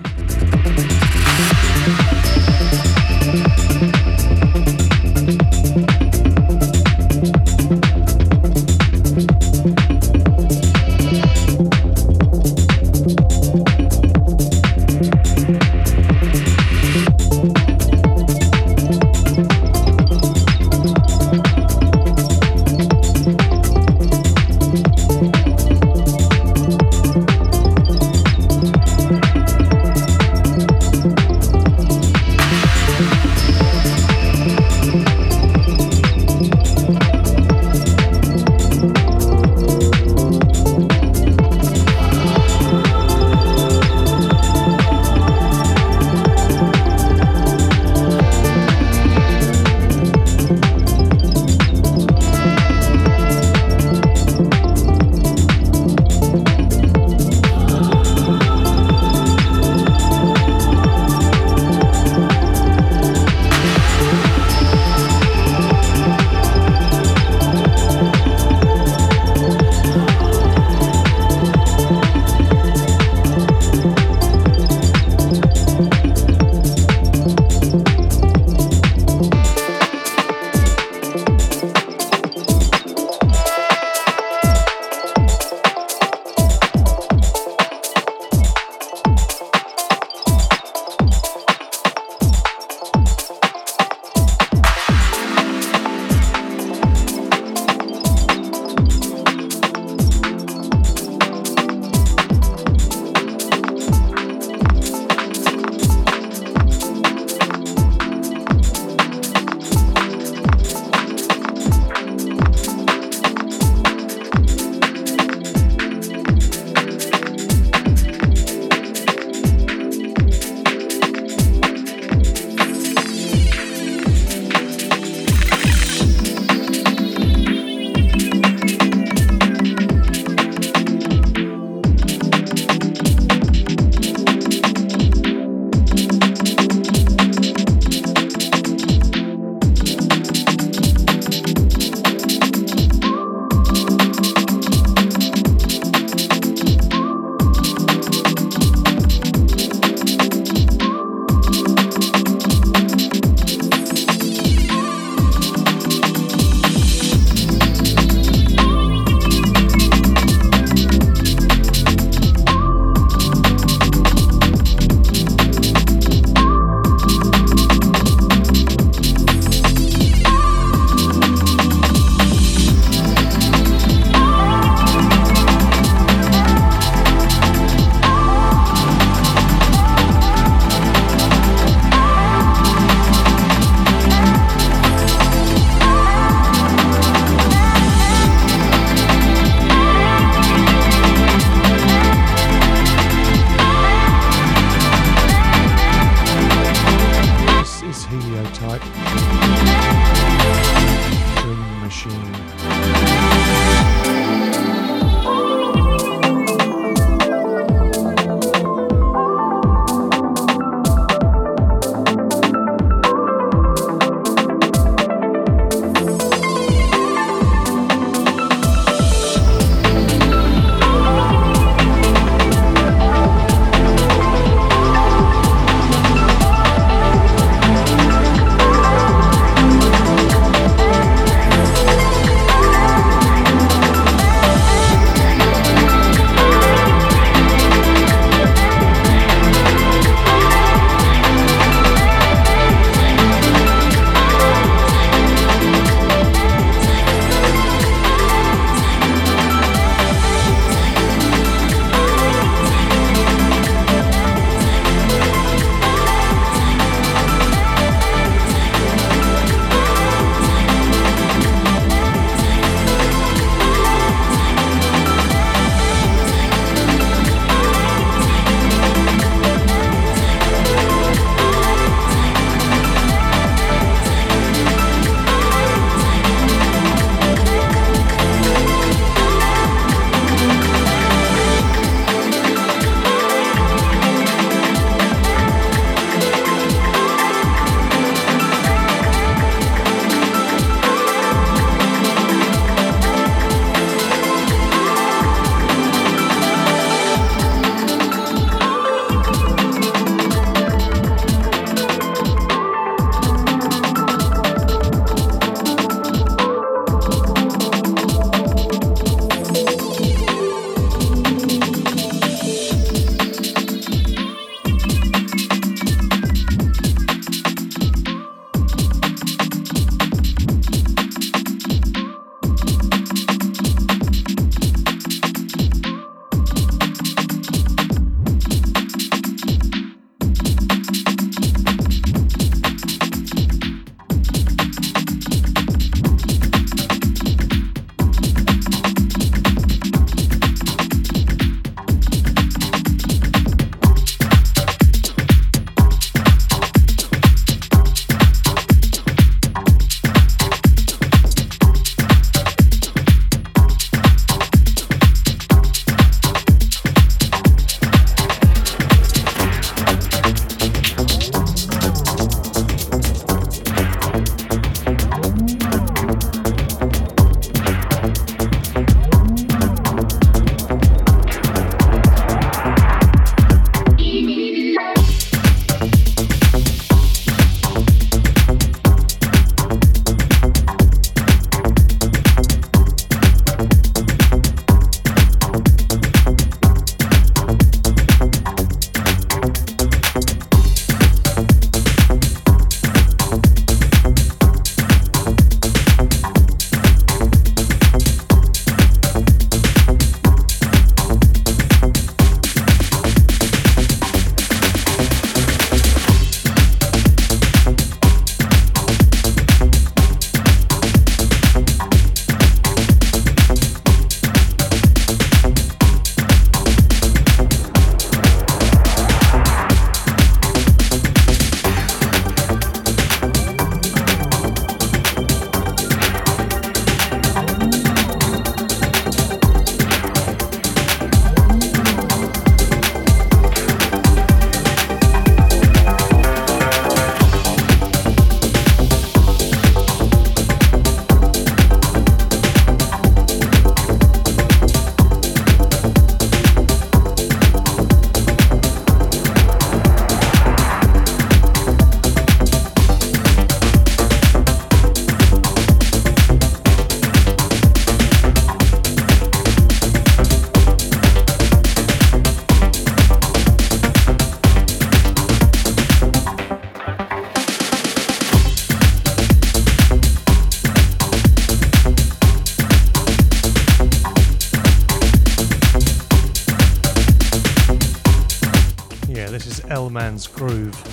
L-Man's 480.26 480.28
Groove. 480.28 480.84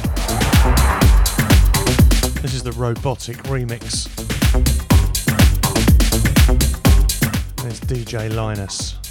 This 2.42 2.54
is 2.54 2.64
the 2.64 2.72
robotic 2.74 3.38
remix. 3.44 4.10
There's 7.58 7.80
DJ 7.82 8.34
Linus. 8.34 9.03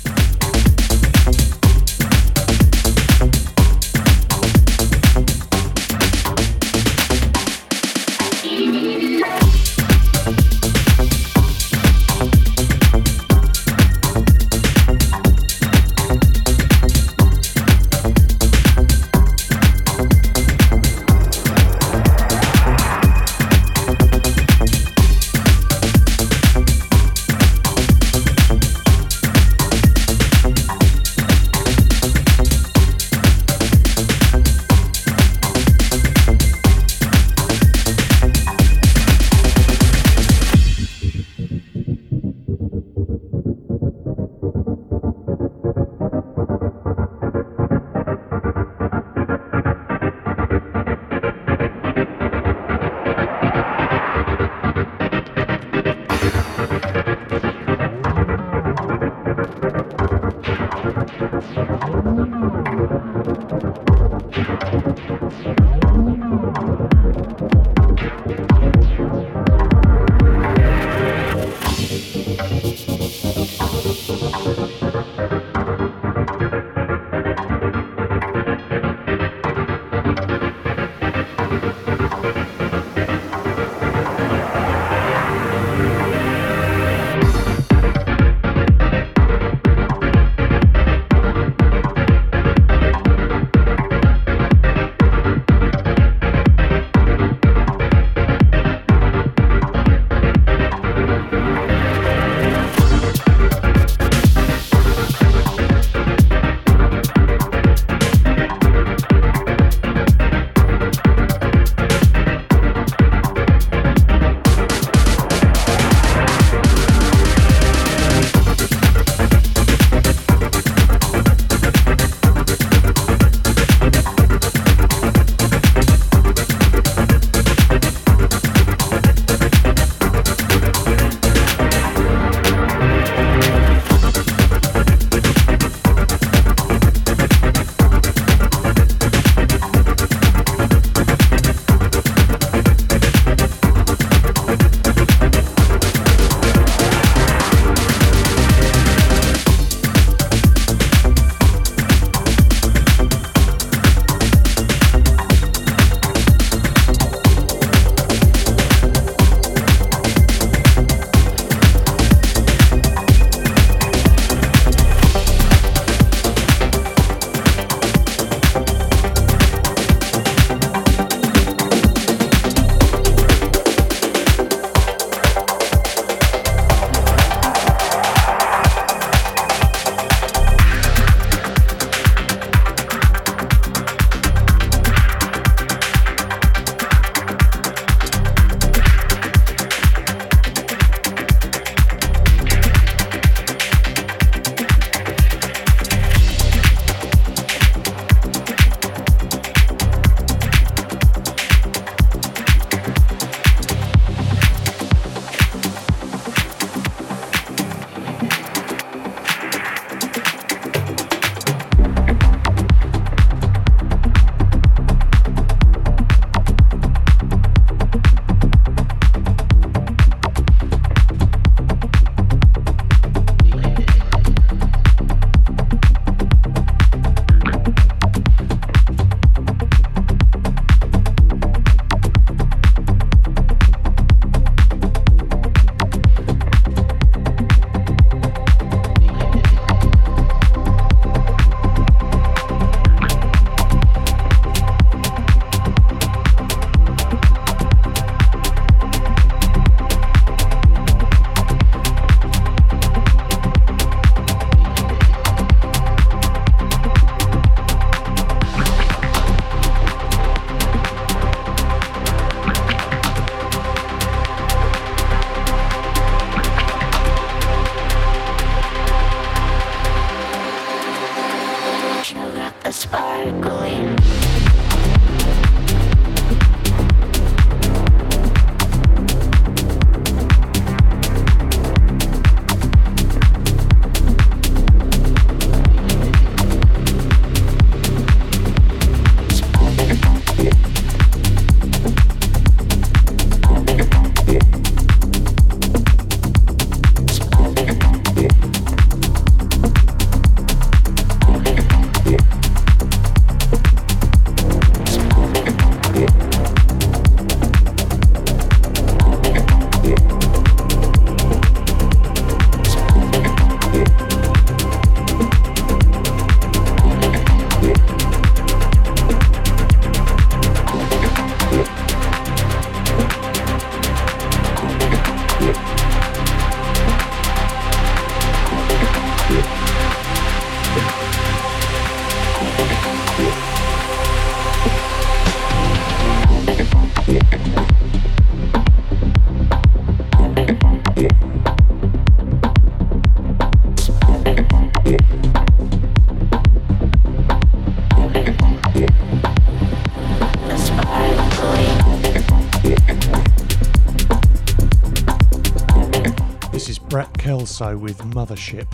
With 357.70 357.98
Mothership. 358.12 358.66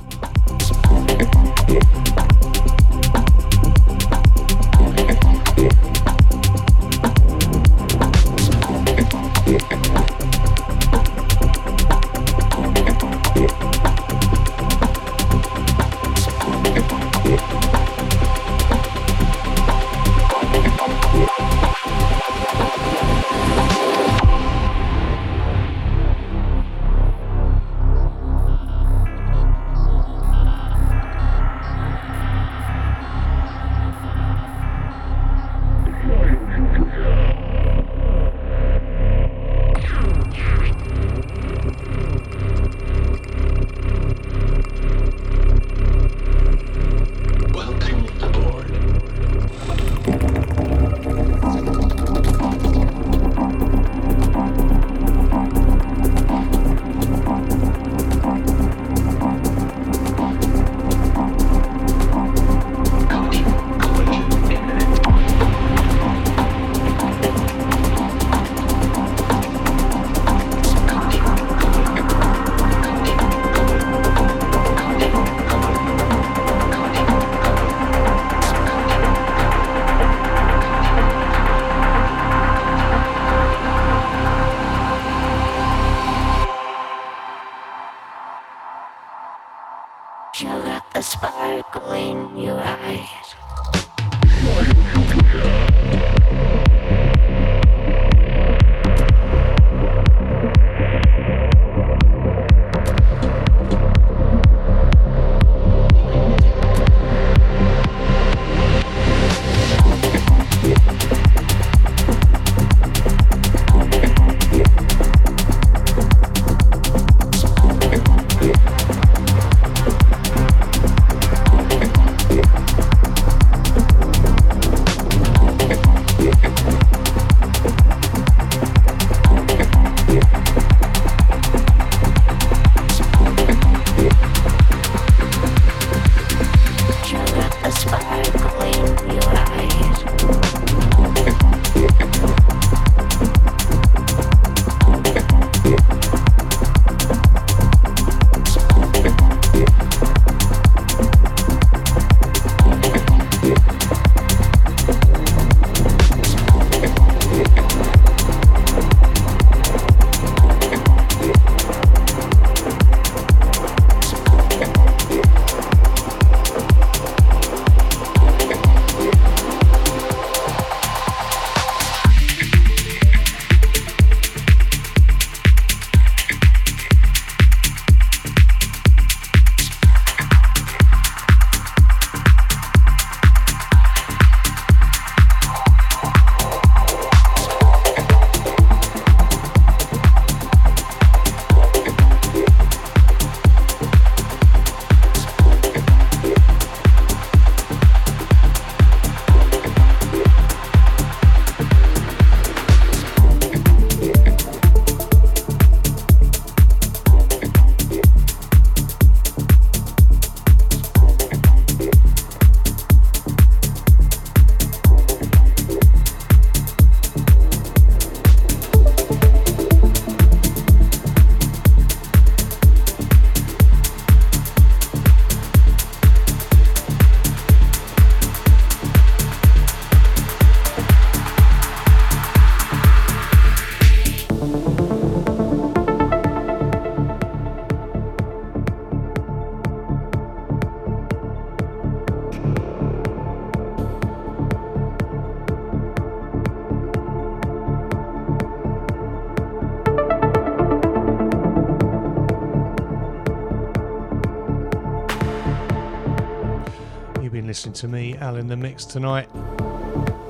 In 258.39 258.47
the 258.47 258.57
mix 258.57 258.85
tonight. 258.85 259.29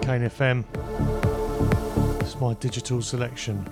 Kane 0.03 0.23
FM. 0.23 0.65
It's 2.23 2.41
my 2.41 2.55
digital 2.55 3.03
selection. 3.03 3.65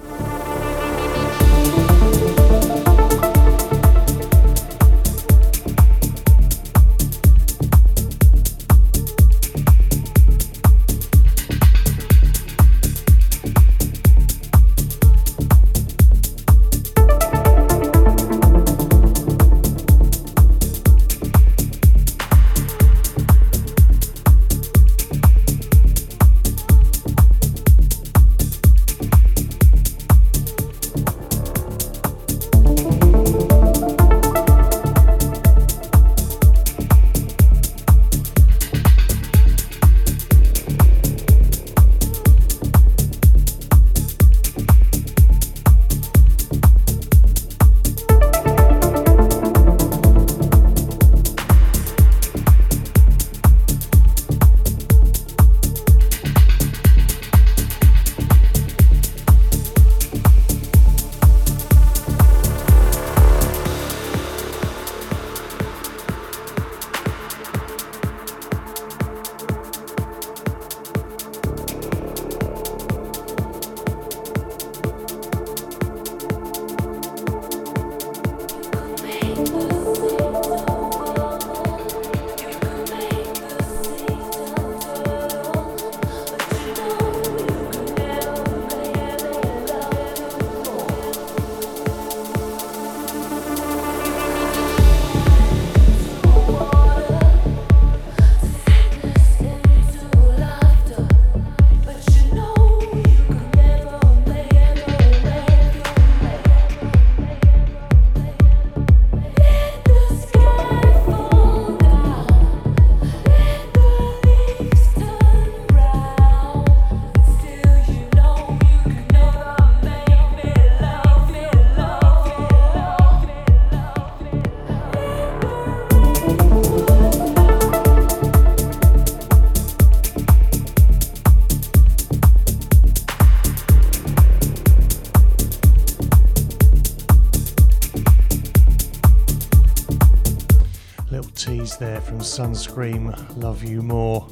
From 142.06 142.20
Sunscreem, 142.20 143.12
Love 143.36 143.64
You 143.64 143.82
More. 143.82 144.28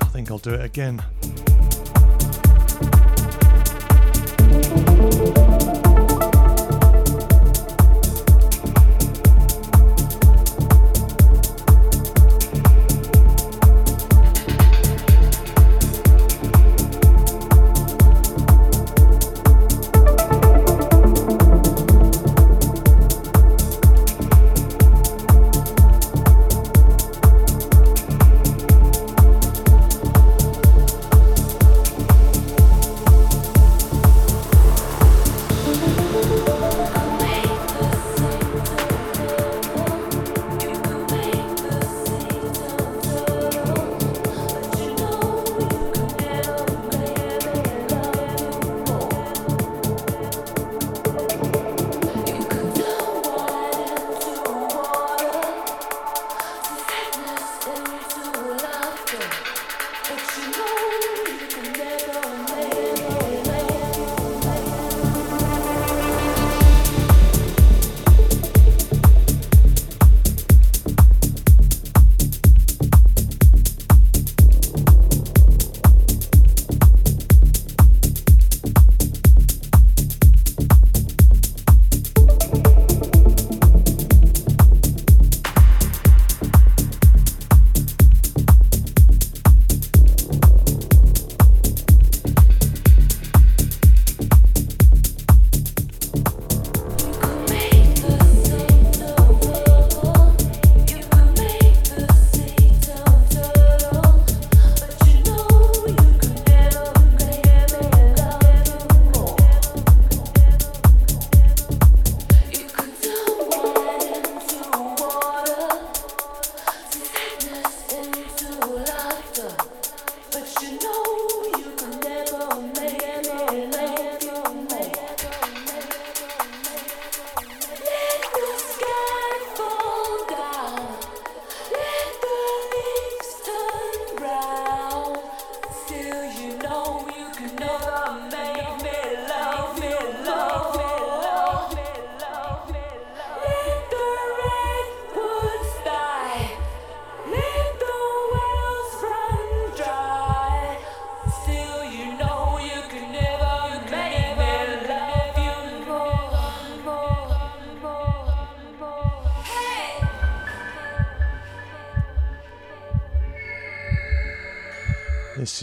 I 0.00 0.04
think 0.12 0.30
I'll 0.30 0.38
do 0.38 0.54
it 0.54 0.64
again. 0.64 1.02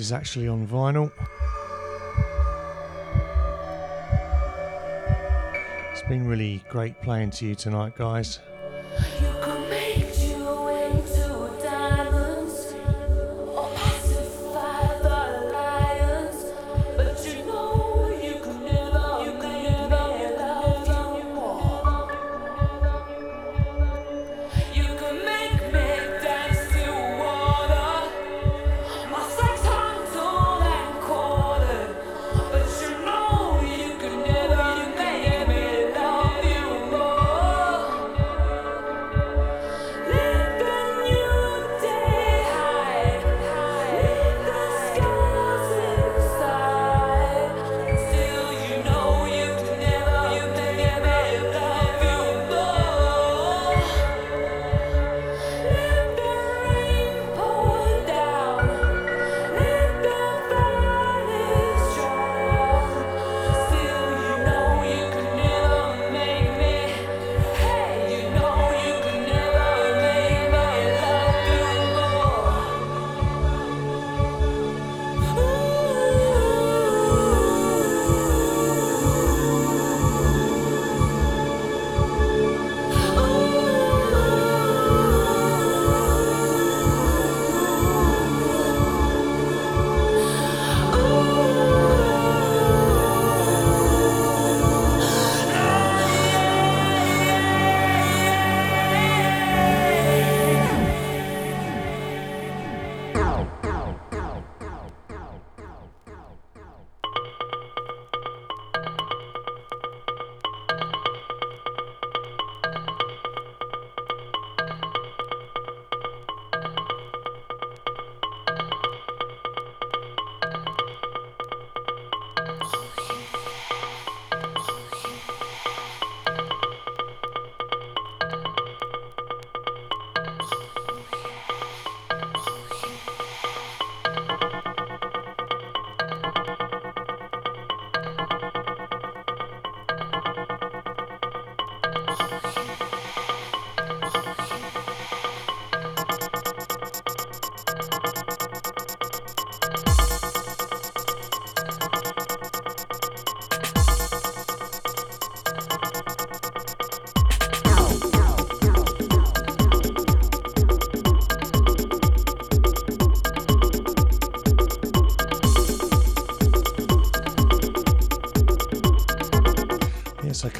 Is 0.10 0.14
actually 0.14 0.48
on 0.48 0.65
vinyl. 0.65 1.11
It's 5.91 6.02
been 6.10 6.26
really 6.26 6.64
great 6.68 6.99
playing 7.03 7.30
to 7.31 7.45
you 7.45 7.53
tonight, 7.53 7.95
guys. 7.95 8.40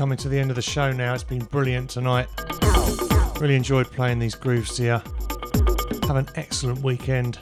Coming 0.10 0.18
to 0.18 0.30
the 0.30 0.40
end 0.40 0.50
of 0.50 0.56
the 0.56 0.62
show 0.64 0.92
now. 0.92 1.14
It's 1.14 1.24
been 1.24 1.46
brilliant 1.46 1.92
tonight. 1.92 2.28
Really 3.40 3.54
enjoyed 3.54 3.92
playing 3.92 4.18
these 4.18 4.34
grooves 4.34 4.76
here. 4.76 5.04
Have 6.08 6.16
an 6.16 6.28
excellent 6.34 6.82
weekend. 6.82 7.38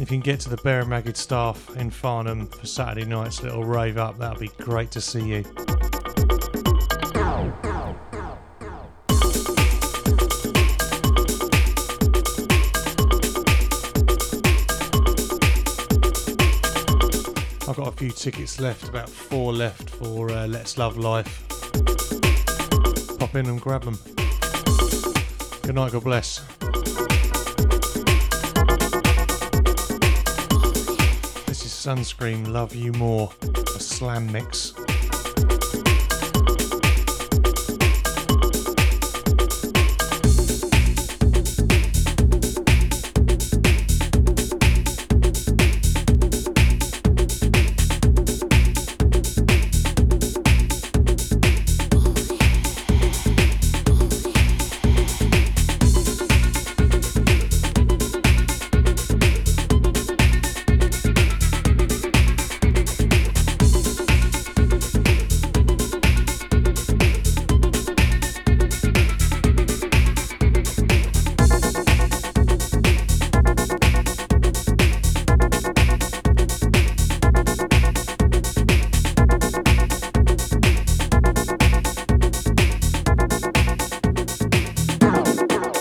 you 0.00 0.06
can 0.06 0.20
get 0.20 0.40
to 0.40 0.48
the 0.48 0.58
Bear 0.64 0.80
and 0.80 0.88
Maggot 0.88 1.18
staff 1.18 1.68
in 1.76 1.90
Farnham 1.90 2.46
for 2.46 2.64
Saturday 2.66 3.04
night's 3.04 3.42
little 3.42 3.62
rave 3.62 3.98
up, 3.98 4.16
that'll 4.16 4.40
be 4.40 4.48
great 4.56 4.90
to 4.92 5.02
see 5.02 5.20
you. 5.22 5.63
Tickets 18.24 18.58
left, 18.58 18.88
about 18.88 19.10
four 19.10 19.52
left 19.52 19.90
for 19.90 20.30
uh, 20.30 20.46
Let's 20.46 20.78
Love 20.78 20.96
Life. 20.96 21.46
Pop 23.18 23.34
in 23.34 23.44
and 23.44 23.60
grab 23.60 23.84
them. 23.84 23.98
Good 25.60 25.74
night, 25.74 25.92
God 25.92 26.04
bless. 26.04 26.38
This 31.44 31.66
is 31.66 31.70
Sunscreem 31.70 32.48
Love 32.48 32.74
You 32.74 32.92
More, 32.92 33.30
a 33.76 33.78
slam 33.78 34.32
mix. 34.32 34.73